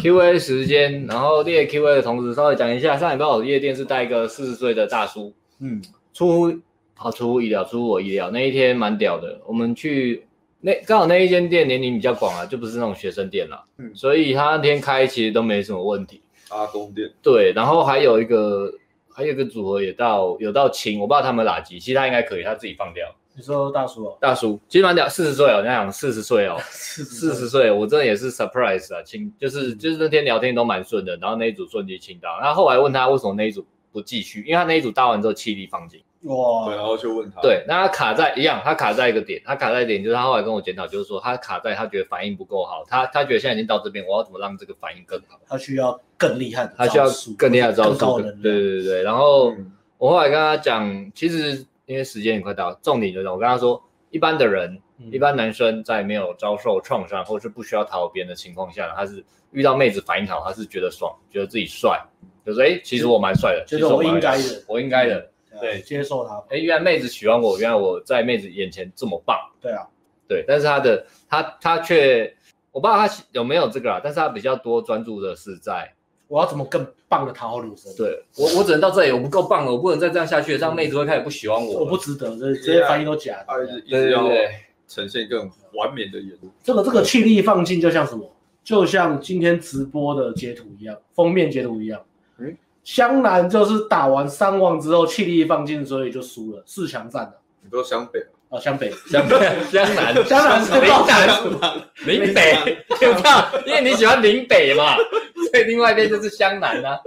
[0.00, 5.82] Q&A 时间，然后列 Q&A 的同时，稍微讲一下，上礼拜我的夜店是带一个四十岁的大叔，嗯，
[6.12, 6.58] 出乎
[6.94, 9.40] 好出乎意料，出乎我意料，那一天蛮屌的。
[9.46, 10.24] 我们去
[10.60, 16.20] 那刚好那一间店年龄比较广啊，就不是那种学生店了，嗯，所以他那天开其实都没什么问题。
[16.50, 18.72] 阿公店对，然后还有一个
[19.12, 23.06] 还有一个组合也到有到琴，我不知道他们哪集，其实他应该可以，他自己放掉。
[23.36, 45.40] 你说大叔哦，大叔其实蛮屌，四十岁哦，你想四十岁哦， 四十岁，我真的也是 surprise 啊，清就是就是那天聊天都蛮顺的，然后那一组顺利清到，然后后来问他为什么那一组不继续，因为他那一组搭完之后气力放尽，哇，对，然后就问他，对，那他卡在一样，他卡在一个点，他卡在一点就是他后来跟我检讨，就是说他卡在他觉得反应不够好，他他觉得现在已经到这边，我要怎么让这个反应更好？
[45.48, 47.06] 他需要更厉害的，他需要
[47.36, 49.52] 更厉害的招数，对对对对，然后
[49.98, 53.82] 我后来跟他讲，其实因为时间也快到，重点就是我跟他说。
[54.10, 54.80] 一般的人，
[55.10, 62.00] 一般男生在没有遭受创伤或是不需要讨好别人的情况下，他是遇到妹子反应好，他是觉得爽，觉得自己帅，
[62.46, 65.28] 就是哎，其实我蛮帅的，其实我应该的，我应该的，
[65.60, 66.40] 对，接受他。
[66.48, 69.36] 哎，原来妹子喜欢我，原来我在妹子眼前这么棒。
[69.60, 69.84] 对啊，
[70.28, 72.32] 对，但是他的他他却，
[72.70, 75.92] 我不知道他有没有这个啊，但是他比较多专注的是在。
[76.34, 77.94] 我要怎么更棒的讨好女生？
[77.96, 81.78] 对我，我只能到这里，我不够棒了，我不能再这样下去，这样妹子会开始不喜欢我。
[81.78, 83.66] 我不值得，这这些反应都假的。
[83.88, 84.50] 对对对，
[84.88, 86.50] 呈现更完美的演出。
[86.60, 88.28] 这个这个气力放尽，就像什么？
[88.64, 92.02] 就像今天直播的截图一样，封面截图一样。
[92.38, 97.34] 嗯，湘南就是打完三王之后气力一放尽，所以就输了四强战了。
[97.62, 98.18] 你说湘北
[98.56, 98.60] 啊？
[98.60, 99.36] 湘北，湘北，
[99.70, 103.60] 湘南， 湘南是林南，林北，有没有？
[103.66, 104.96] 因为你喜欢林北嘛。
[105.52, 107.00] 所以，另外一边就是湘南呐、啊。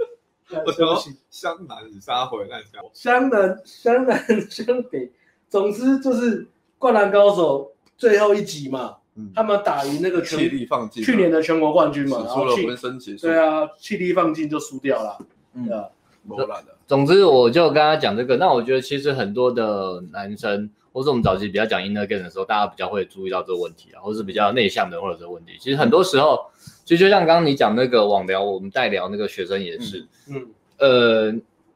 [0.64, 0.98] 我说
[1.30, 2.60] 湘南，你杀回来
[2.94, 5.10] 湘南，湘南，湘北，
[5.48, 6.44] 总之就是
[6.78, 7.64] 《灌篮高手》
[7.96, 8.94] 最后一集嘛。
[9.20, 13.26] 嗯、他们打赢那个气力放尽，去年的全国冠军嘛，输了浑身解数。
[13.26, 15.18] 对啊，气力放尽就输掉了。
[15.54, 15.84] 嗯、对啊，
[16.22, 16.74] 磨烂的。
[16.86, 18.36] 总之，我就跟他讲这个。
[18.36, 25.52] 那我觉得其实很多的男生，或是我们早期比较讲 inner game 的时候，大家比较会注意到这个问题啊，或是比较内向的或者这个问题。
[25.60, 26.50] 其实很多时候，
[26.84, 31.32] 其实就像刚刚你讲那个网聊，我们代聊那个学生也是，嗯，呃，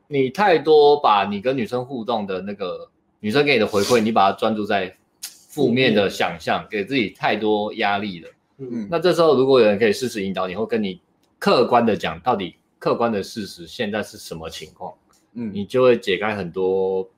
[0.09, 4.93] 你太多把你跟女生互动的那个女生给你的回馈，你把它专注在
[5.23, 8.29] 负面的想象，给自己太多压力了。
[8.59, 11.01] 嗯，那这时候如果有人可以适时引导你，或跟你
[11.39, 14.93] 客观的讲到底客观的事实现在是什么情况，
[15.35, 17.09] 嗯，你就会解开很多，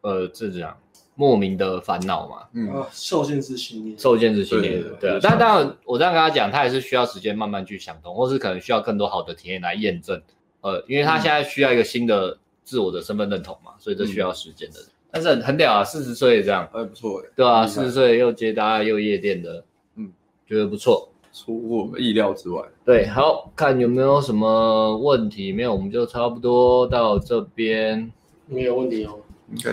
[0.00, 0.74] 呃，这样
[1.14, 2.36] 莫名的烦恼嘛。
[2.52, 5.18] 嗯啊，受限制信念，受限制信念，对啊。
[5.22, 10.20] 但当然，我这样跟他讲，他也是需要时间慢慢去想通，或是可能需要更多好的体验来验证。
[10.60, 14.80] 呃，因为他现在需要一个新的自我的身份认同嘛，所以这需要时间的。
[14.80, 19.64] 嗯、但是很很屌啊，四十岁这样，哎不错哎，对啊，四十岁又接搭又夜店的。
[19.96, 20.12] 嗯
[20.46, 22.62] 觉得不错，出乎我们意料之外。
[22.84, 25.52] 对，好，看有没有什么问题？
[25.52, 28.12] 没有，我们就差不多到这边。
[28.46, 29.18] 没有问题哦，
[29.50, 29.72] 应该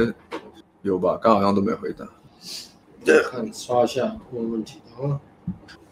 [0.81, 1.19] 有吧？
[1.21, 2.07] 刚好像都没回答。
[3.05, 5.19] 对，看刷一下，没有问题啊。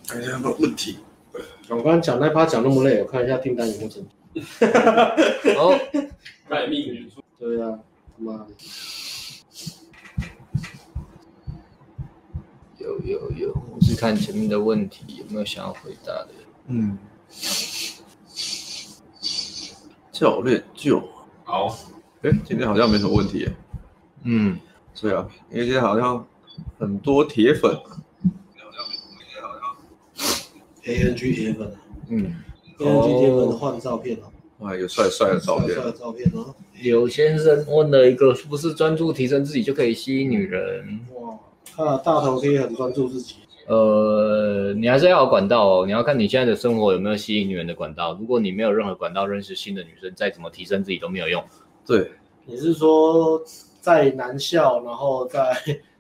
[0.08, 1.00] 看一下有没有问题。
[1.70, 4.04] 我刚刚讲那趴讲那么累，我看一下订单有没有成。
[5.56, 5.72] 好，
[6.50, 7.22] 待命元素。
[7.38, 7.80] 对啊，
[8.18, 8.48] 妈的。
[12.78, 16.30] 有有有，我是看前面的问题有没有想要回答的。
[16.68, 16.98] 嗯，
[20.12, 21.00] 教练就
[21.44, 21.78] 好。
[22.24, 23.48] 哎，今天好像没什么问题。
[24.24, 24.60] 嗯，
[25.02, 26.28] 对啊，因为今天好像
[26.78, 27.72] 很多铁粉。
[30.86, 31.72] A N G 铁粉。
[32.10, 32.36] 嗯
[32.80, 34.32] ，A N G 铁粉换照片哦。
[34.60, 35.74] 哇，有帅帅的照片。
[35.74, 36.54] 帅的照片哦。
[36.82, 41.00] 刘先生问了一个，是不是专注提升自己就可以吸引女人？
[41.78, 43.36] 哇啊，大头可以很专注自己。
[43.68, 45.86] 呃，你还是要有管道哦。
[45.86, 48.18] 你要看你现在的生活有没有吸引女人的管道。
[48.20, 51.42] 如果你没有任何管道认识新的女生，再怎么提升自己都没有用。
[51.86, 52.12] 对，
[52.46, 53.42] 你是说
[53.80, 55.56] 在男校，然后在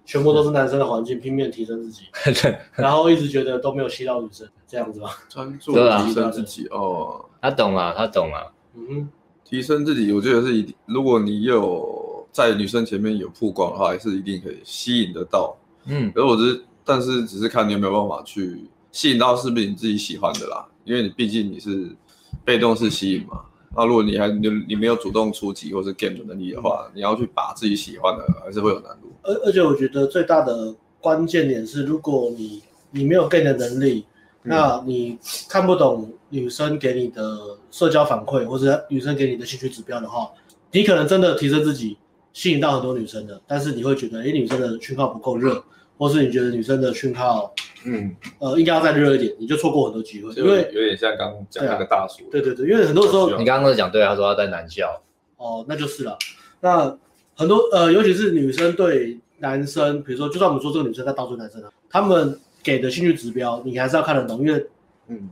[0.05, 2.03] 全部都是男生的环境拼命提升自己，
[2.75, 5.09] 然后一直觉得都没有吸到女生，这样子吧？
[5.29, 7.23] 专注提升自己哦。
[7.41, 8.51] 他懂了，他懂了。
[8.75, 9.09] 嗯哼，
[9.45, 10.73] 提升自己，我觉得是一定。
[10.85, 15.55] 如果你有在女生前面有曝光的话，还是一定可以吸引得到。
[15.85, 21.95] 嗯，可是我只是，但是只是看你有没有办法去吸引到是不是你自己喜欢的啦，因为你毕竟你是
[22.43, 23.41] 被动式吸引嘛。
[23.75, 29.11] 那如果你还你你没有主动出击或是 game 的能力的话，你要去把自己喜欢的还是会有难度。
[29.21, 32.61] 而而且我觉得最大的关键点是，如果你
[32.91, 34.05] 你没有 game 的能力，
[34.43, 35.17] 那你
[35.47, 40.29] 看不懂女生给你的社交反馈或者女生给你的兴趣指标的话，
[40.71, 41.97] 你可能真的提升自己。
[42.31, 45.61] 吸引到很多女生的，但是你会觉得，哎，女生的讯号不够热，
[45.99, 50.33] 或是你觉得女生的讯号，嗯，呃，应该要再热一点，你就错过很多机会。
[50.33, 52.23] 因为有点像刚刚讲那个大叔。
[52.31, 55.01] 对对对，因为很多时候你刚刚都讲对，他说他在男校。
[55.35, 56.17] 哦，那就是了。
[56.61, 56.97] 那
[57.35, 64.65] 很多呃，尤其是女生对男生，比如说，就算我们说这个女生在倒追男生啊，他们给的兴趣指标，你还是要看得懂，因为，
[65.09, 65.29] 嗯，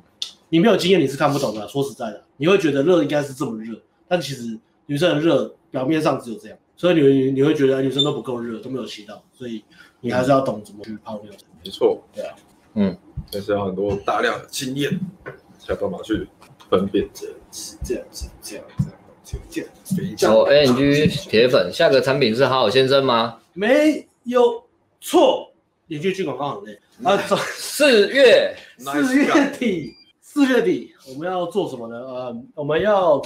[0.50, 1.66] 你没有经验，你是看不懂的。
[1.70, 4.58] 说实在的，你会觉得热应该是这么热，但其实
[4.88, 6.58] 女生的热表面上只有这样。
[6.80, 9.64] 所以你你会觉得女生都不够热，都没有吸到，所以
[10.08, 11.32] 你还是要懂怎么去泡妞。
[11.64, 12.36] 没错，对啊，
[12.76, 12.98] 嗯，
[13.32, 14.98] 但是要很多大量的经验，
[15.60, 16.28] 才有办法去
[16.70, 18.86] 分辨这样子，这样子，这样子，
[19.50, 20.26] 这样子。
[20.28, 23.38] 哦，ANG 铁粉，下个产品是好好先生吗？
[23.54, 24.64] 没有
[25.02, 25.52] 错，
[25.88, 27.18] 连续去广告很累啊。
[27.58, 31.98] 四月，四月底，四月底我们要做什么呢？
[31.98, 33.22] 呃，我们要。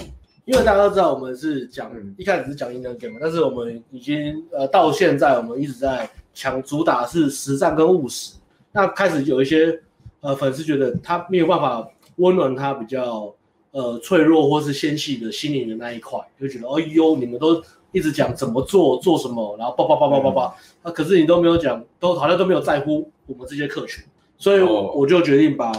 [0.45, 8.35] 因为大家都知道，我们是讲一开始是讲 inner game 嘛，但是我们已经呃到现在，我们一直在强主打是实战跟务实。
[8.71, 9.79] 那开始有一些
[10.21, 11.87] 呃粉丝觉得他没有办法
[12.17, 13.33] 温暖他比较
[13.71, 24.03] 呃脆弱或是纤细的心灵的那一块，就觉得哎呦，你们都一直讲怎么做做什么，然后叭叭叭叭叭叭，啊可是你都没有讲，都好像都没有在乎我们这些客群，
[24.37, 25.71] 所以我就决定把。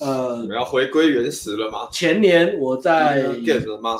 [0.00, 1.86] 呃，我们要回归原始了吗？
[1.88, 3.28] 前年我在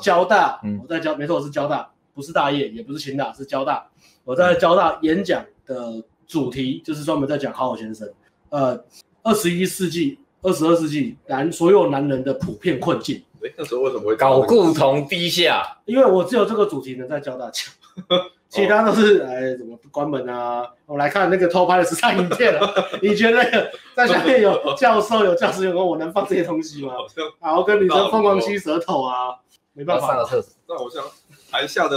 [0.03, 3.87] 交大，嗯、我在交，没错，我是交大，不是大业，也不是清大，是交大。
[4.25, 8.09] 我在交大演讲的主题就是专门在讲好好先生。
[8.51, 8.85] 呃，
[9.23, 13.23] 二十一世纪、二十二世纪男所有男人的普遍困境。
[13.43, 15.79] 哎，那时候为什么会搞共同低下？
[15.85, 17.63] 因为我只有这个主题能在教大家。
[18.49, 20.65] 其他都是哎，怎么关门啊？
[20.87, 22.73] 我来看那个偷拍的实战影片了。
[23.03, 26.93] 你觉得那个在下面有教授、有教师员工，我能放这些东西吗？
[27.41, 29.35] 然后跟女生疯狂吸舌头啊，
[29.73, 30.25] 没办法。
[30.69, 31.03] 那我想
[31.51, 31.97] 台下的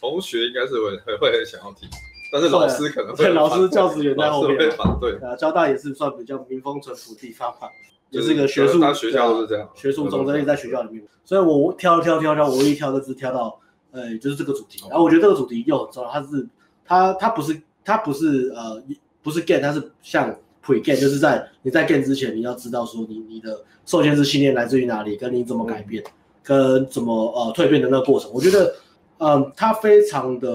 [0.00, 1.88] 同学应该是会会很想要听，
[2.32, 5.14] 但是老师可能会老师教职员在后面会反对。
[5.16, 7.68] 啊，交大也是算比较民风淳朴地方吧，
[8.10, 11.04] 也是一个学术，学校都是这样，学术总整体在学校里面。
[11.24, 13.58] 所以我挑挑挑挑，我一挑就是挑到。
[13.92, 14.78] 呃，就是这个主题。
[14.90, 16.46] 然后我觉得这个主题又很重要，它是
[16.84, 18.82] 它它不是它不是呃
[19.22, 20.30] 不是 gain，它是像
[20.62, 26.12] pre gain，就是在你在 gain 之前，你要知道说你你的受限制信念来自于哪里，跟你怎么改变，嗯、
[26.42, 28.30] 跟怎么呃蜕变的那个过程。
[28.34, 28.74] 我觉得
[29.18, 30.48] 嗯、呃，它非常的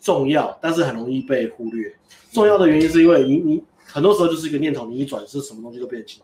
[0.00, 1.92] 重要，但是很容易被忽略。
[2.32, 6.20] 重要的原因是因为你你很多时候就是一个念头，你一转是什么东西都变成。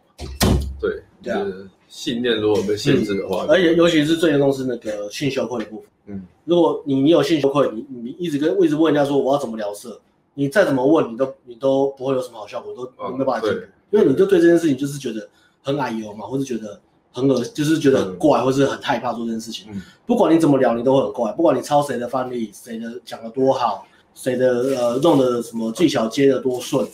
[0.81, 1.47] 对，对啊。
[1.89, 5.87] 信念如果被限制的话，而且尤其是最严重是那个性羞愧的部分。
[6.07, 10.01] 嗯，如果你你有性羞愧，你你一直跟一直问人家说我要怎么聊色，
[10.35, 12.83] 你再怎么问，你都你都不会有什么好效果，都
[13.13, 15.29] 没有办法解决，因为你就对这件事情就是觉得
[15.63, 16.81] 很矮油嘛，或者觉得
[17.15, 19.69] 很恶，就是觉得很怪，或是很害怕做这件事情。
[20.05, 21.33] 不管你怎么聊，你都会很怪。
[21.33, 26.87] 不管你抄谁的范例，谁的讲的多好，谁的呃弄的什么技巧接的多顺，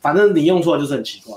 [0.00, 1.34] 反正你用出来就是很奇怪。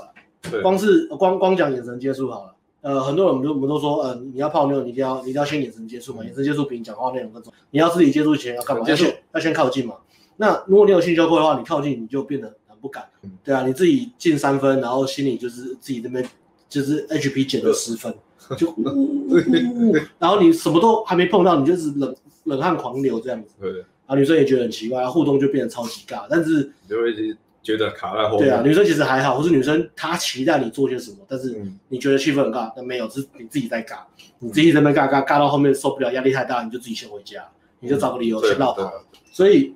[0.50, 2.54] 对，光是光光讲眼神接触好了。
[2.82, 7.58] 呃，很多人我们都我们都说，呃，你要泡妞，你一定要你一定要先眼神接触嘛，眼神接触比你讲话内容更重要。
[7.70, 8.88] 你要自己接触前要干嘛？
[8.88, 9.96] 要先要先靠近嘛。
[10.36, 13.04] 那如果你有性羞愧的话，你靠近你就变得很不敢，
[13.44, 16.26] 对啊，你自己进三分，然后心里就是自己这边
[16.70, 18.14] 就是 HP 减了十分，
[18.56, 18.74] 就，
[20.18, 26.72] 然后你什么都还没碰到，你就是冷冷汗狂流这样子，对，然后女生也觉得很奇怪，互动就变得超级尬，但是。
[27.62, 28.48] 觉得卡在后面。
[28.48, 33.98] 对啊，女生其实还好，或是女生她期待你做些什么，但是你觉得气氛很尬，但没有，是你自己在尬，
[34.38, 37.46] 你自己在那尬尬尬到后面受不了，压力太大，你就自己先回家，
[37.80, 38.90] 你就找个理由先绕跑。
[39.30, 39.74] 所以，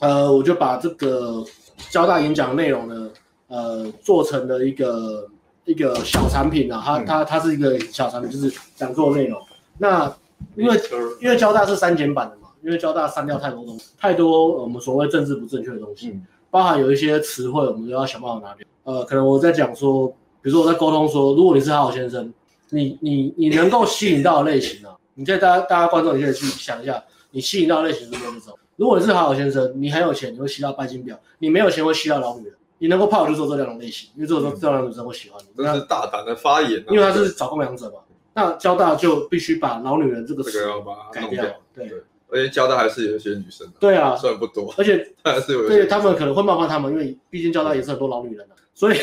[0.00, 1.42] 呃，我就把这个
[1.90, 3.10] 交大演讲的内容呢，
[3.48, 5.26] 呃，做成了一个
[5.64, 9.40] 一个小产品啊，它它它是一个小产品，就是讲座内容。
[9.78, 10.12] 那
[10.56, 10.80] 因为
[11.20, 16.18] 因为交大是删减版的嘛，因为交大删掉太多东西，太多我们所谓政治不正确的东西。
[16.50, 18.66] 包含有一些词汇，我们都要想办法拿掉。
[18.84, 20.08] 呃，可能我在讲说，
[20.42, 22.30] 比如说我在沟通说，如果你是好好先生，
[22.70, 28.54] 你你你能够吸引到的类型啊，你现在大家大家观众，你可以去想一下，你吸引到的类型是哪种？
[28.76, 32.54] 如果你是好好先生，你很有钱，你会吸到拜金婊；你没有钱，会吸到老女人。
[32.82, 35.46] 你能够泡就做这两种类型，因为这种这两种女生会喜欢你。
[35.56, 38.00] 这是大胆的发言，因为他是找供养者嘛。
[38.34, 41.88] 那交大就必须把老女人这个这个要把它改掉，对。
[42.28, 48.96] 而且交大还是有一些女生，对啊，虽然不多，而且 还是有，对他们可能会冒犯他们，因为毕竟交大也是很多老女人的， 所以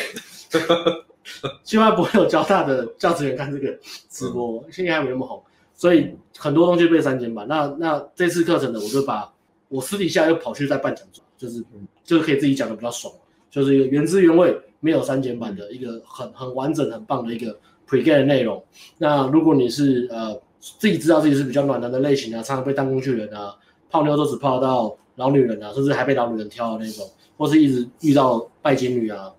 [1.64, 3.80] 希望不会有交大的教职员看这个
[4.10, 5.42] 直播，现在还没那么红，
[5.74, 7.48] 所以很多东西被删减版。
[7.48, 9.32] 那那这次课程呢，我就把
[9.70, 11.64] 我私底下又跑去再办讲座，就是
[12.04, 13.14] 就是可以自己讲的比较爽，
[13.50, 17.58] 就是一个原汁原味没有删减版的一个很很完整很棒的一个
[17.88, 18.64] pre-game 的内容。
[18.98, 20.40] 那如果你是呃。
[20.78, 23.56] 自己知道自己是比较暖男的类型啊，常常被当工具人啊，
[23.90, 29.32] 泡妞都只泡到老女人啊，甚至还被老女人挑的那种，或是一直遇到拜金女啊，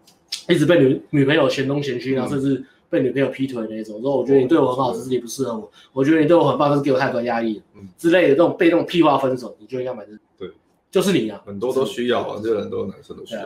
[0.48, 4.00] 一直被女女朋友嫌东嫌西啊，嗯、甚至被女朋友劈腿那种。
[4.00, 5.70] 说我觉得你对我很好，只是你不适合我。
[5.92, 10.12] 我觉得你对我很棒，但是给我太多压力，嗯，之类的这种被那种屁话分手，你就应该买这。
[10.38, 10.50] 对，
[10.90, 13.42] 就是你啊，很多都需要啊，这很多男生都需要。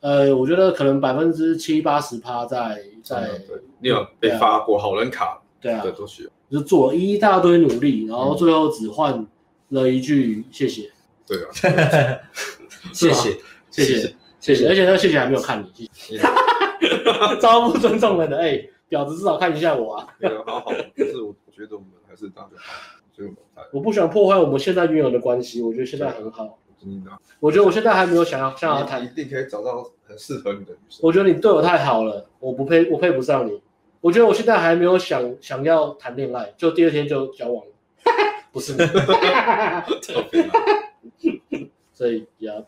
[0.00, 5.42] 呃，我觉得可能百分之七八十趴在在，对你有被发过好人卡？
[5.60, 6.30] 对啊，对，都需要。
[6.50, 9.26] 就做一大堆努力，然后最后只换
[9.70, 10.90] 了一句谢谢。
[11.26, 11.50] 对啊，
[12.94, 13.36] 谢谢，
[13.70, 16.22] 谢谢，谢谢，而且那谢谢还没有看你，谢谢。
[17.42, 20.06] 超不尊重人的，哎，婊子至少看一下我啊。
[20.46, 26.56] 好好，可是我觉得我们还是大家好，所以我们我不喜欢破坏我们现在拥有的关系，我觉得现在很好。
[27.40, 31.00] 我觉得我现在还没有想要想要谈，一定可以找到很适合你的女生。
[31.02, 33.60] 我觉得你对我太好了，我不配，我配不上你。
[34.00, 37.72] 我觉得我现在还没有想想要谈恋爱，就第二天就交往了，
[38.52, 38.74] 不是，
[41.92, 42.64] 所以要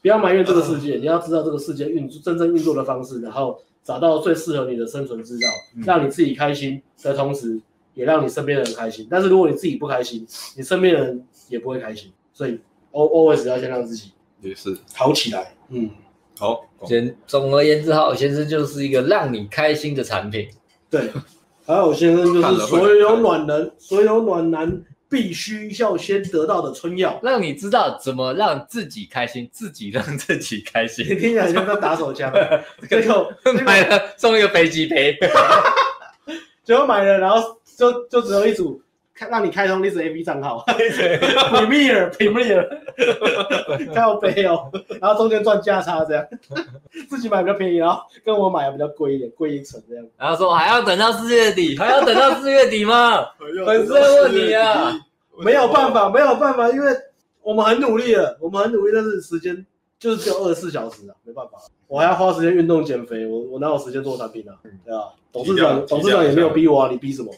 [0.00, 0.94] 不要埋怨这个世界？
[0.96, 5.48] 你要知道这个世界运真正运作的方式，然后找到最适合你的生存之道，
[5.84, 7.60] 让你自己开心的同时，
[7.92, 9.06] 也让你身边的人开心。
[9.10, 10.26] 但是如果你自己不开心，
[10.56, 12.10] 你身边的人也不会开心。
[12.32, 12.58] 所以
[12.92, 15.54] always 要先让自己也是好起来。
[15.68, 15.90] 嗯。
[16.38, 20.48] 好，先总而言之，好先生就是一个让你开心的产品。
[20.88, 21.10] 对，
[21.66, 31.04] 好先生就是所有暖男，所有暖男必须要先得到的春药，让你知道怎么让自己开心，自己让自己开心。
[31.06, 32.32] 你听起来像在打手枪，
[32.88, 33.28] 最后
[33.66, 35.18] 买了送一个飞机杯，
[36.62, 38.80] 最后买了，然后就就只有一组。
[39.30, 42.68] 让你开通历史 A P 账号， Premier Premier，
[43.94, 44.70] 靠背哦，
[45.00, 46.24] 然后中间赚价差这样，
[47.08, 50.06] 自己买比较便宜，然后跟我买比较贵一点，贵一层这样。
[50.16, 53.26] 然后说还要等到四月底，还要等到四月底吗？
[53.66, 54.98] 粉丝问你啊，
[55.38, 56.92] 没有办法，没有办法，因为
[57.42, 59.66] 我们很努力了，我们很努力，但是时间
[59.98, 61.58] 就是只有二十四小时啊，没办法，
[61.88, 64.54] 我还要花时间运动减肥，我我哪有时间做产品啊？
[64.84, 67.32] 对啊，董事长董事长也没有逼我啊，你逼什么？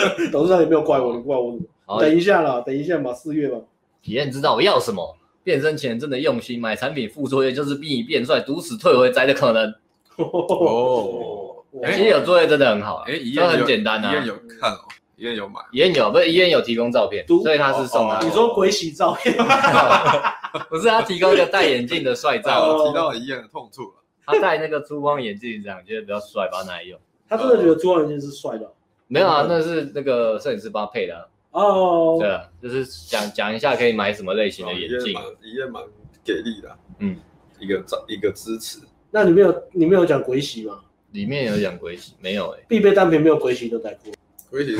[0.32, 2.00] 董事长也没有怪我，你怪我什么？
[2.00, 3.58] 等一下啦，等一下嘛，四月吧。
[4.02, 9.74] 体验知道我要什么，变身前真的用心买产品，副作业就是逼你变帅，毒死退回宅的可能。
[10.16, 11.56] 哦，
[11.86, 14.10] 其实有作业真的很好，哎，一样很简单啊。
[14.10, 14.78] 医院有看哦，
[15.16, 18.20] 医院有买，医院有，不是医院有提供照片，所以他是送的。
[18.22, 19.34] 你说鬼洗照片
[20.68, 23.94] 不是他提供一个戴眼镜的帅照，提到医院的痛处了。
[24.26, 26.98] 他戴那个珠光眼镜，这样觉得比较帅，把它拿来用。
[27.28, 28.70] 他真的觉得珠光眼镜是帅的？
[29.08, 31.28] 没有啊，那是那个摄影师帮他配的。
[31.50, 35.12] 哦，对啊，就是讲讲一下可以买什么类型的眼镜。
[35.42, 35.82] 一也蛮
[36.22, 36.68] 给力的，
[37.00, 37.16] 嗯，
[37.58, 38.78] 一个一个支持。
[39.10, 40.80] 那里面有里面有讲鬼洗吗？
[41.12, 42.60] 里面有讲鬼洗，没有哎。
[42.68, 44.12] 必备单品没有鬼洗牛仔裤。
[44.50, 44.76] 鬼洗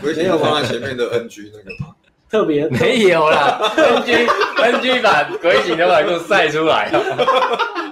[0.00, 1.94] 鬼洗有放在前面的 NG 那个吗？
[2.30, 4.26] 特别没有啦，NG
[4.56, 6.90] NG 把鬼洗牛仔裤晒出来。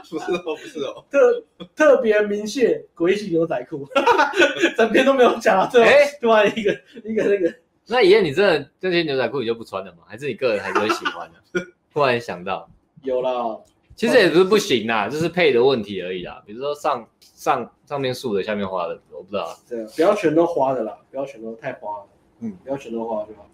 [0.11, 3.87] 不是哦，不是哦， 特特别明显鬼洗牛仔裤，
[4.77, 5.69] 整篇都没有讲。
[5.71, 6.73] 对，哎，突然一个
[7.05, 7.55] 一个那个。
[7.89, 9.99] 那爷爷你真的这些牛仔裤你就不穿了吗？
[10.07, 11.61] 还是你个人还是会喜欢的？
[11.93, 12.69] 突然想到，
[13.03, 13.59] 有啦，
[13.95, 16.43] 其实也不是不行啦，就是配的问题而已啦。
[16.45, 19.57] 比如说上上上面素的，下面花的，我不知道。
[19.69, 22.05] 对，不要全都花的啦，不要全都太花了。
[22.41, 23.49] 嗯，不要全都花就好。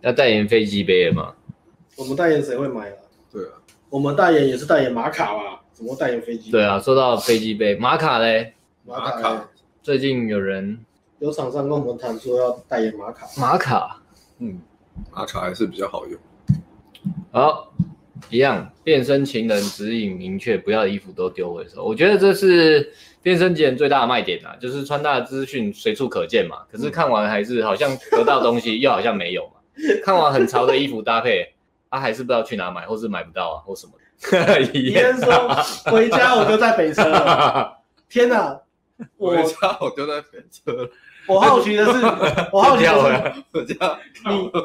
[0.00, 1.34] 要代言飞机杯了吗？
[1.96, 2.96] 我们代言谁会买啊？
[3.30, 3.52] 对啊，
[3.90, 5.62] 我们代言也是代言玛卡吧？
[5.78, 6.50] 怎么代言飞机？
[6.50, 8.54] 对啊，说到飞机杯，玛卡嘞？
[8.84, 9.48] 玛卡
[9.80, 10.84] 最近有人。
[11.20, 14.02] 有厂商跟我们谈说要代言玛卡，玛卡，
[14.40, 14.60] 嗯，
[15.12, 16.18] 玛卡还是比较好用。
[17.30, 17.72] 好，
[18.28, 21.84] 一样，变身情人指引明确，不要衣服都丢回收。
[21.84, 22.92] 我觉得这是
[23.22, 26.64] 变身情人最大的卖点啊，就是穿搭的资讯随处可见嘛。
[26.68, 29.60] 可是看完还是好像得到东西， 又好像没有嘛。
[30.02, 31.54] 看完很潮的衣服搭配，
[31.88, 34.04] 他、啊、还是不知道去哪买，或是买不到啊，或什么的。
[34.74, 35.48] 一样说
[35.92, 37.78] 回家我就在北车了，
[38.08, 38.60] 天哪！
[39.16, 40.90] 我回家我就在北车了。
[41.28, 42.04] 我好奇的是，
[42.52, 43.72] 我好奇的是，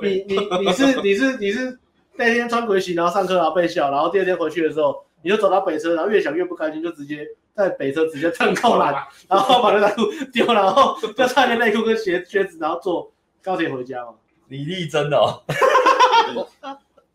[0.02, 1.78] 你你你你是你是你是
[2.16, 8.96] 那天穿鬼洗，然后上课然后被笑，然后第二天回去的时候，你就走到北车，然后越想越不开心，就直接在北车直接蹭空篮，
[9.28, 13.12] 然后把牛仔裤丢，然后就穿件内裤跟鞋靴子，然后坐
[13.44, 14.14] 高铁回家嘛。
[14.48, 15.44] 李丽真的哦，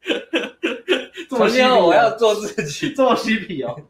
[1.29, 3.81] 这么我要做自己， 这么嬉皮哦。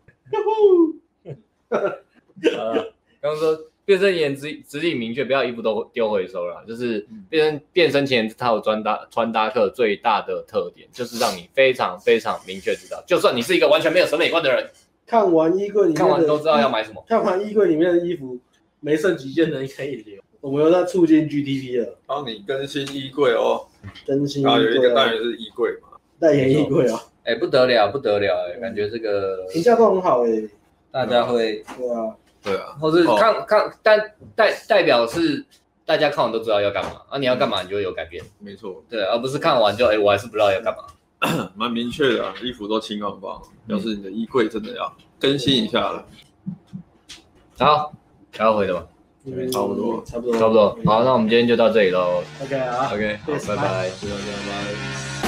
[1.71, 3.59] 刚刚说。
[3.89, 6.63] 变身前指指引明确，不要衣服都丢回收了。
[6.69, 14.69] 就是变身变身前这套穿搭穿搭课最大的特点，就是让你非常非常明确知道，就算你是一个完全没有审美观的人，
[15.07, 17.03] 看完衣柜里面看完都知道要买什么。
[17.09, 18.39] 看完衣柜里面的衣服
[18.81, 20.23] 没剩几件的，你可以留。
[20.43, 23.67] 我们又在促进 GDP 了，帮你更新衣柜哦，
[24.07, 24.53] 更新衣柜。
[24.53, 25.88] 啊，有一个单元是衣柜嘛，
[26.21, 30.49] 代言衣柜啊，哎、欸，不得了，不得了、欸，哎，感觉这个评价都很好哎、欸，
[30.91, 32.15] 大家会，对啊。
[32.41, 33.99] 对啊，或是看、哦、看但
[34.37, 35.45] 代代表是
[35.85, 43.37] 大家看完都知道要干嘛啊，你要干嘛你就会有改变，没错，对，而不是看完就哎、欸、我还是不知道要干嘛， 蛮明确的、啊，衣服都清光光，
[43.67, 46.07] 表、嗯、示你的衣柜真的要更新一下了。
[47.59, 47.93] 好，
[48.37, 48.87] 还要回的吧？
[49.27, 50.79] 嗯，差不多，差不多，差不多。
[50.87, 52.23] 好，那我们今天就到这里喽。
[52.41, 55.23] OK 啊，OK，好，拜拜，谢谢大家，拜。
[55.23, 55.28] 拜。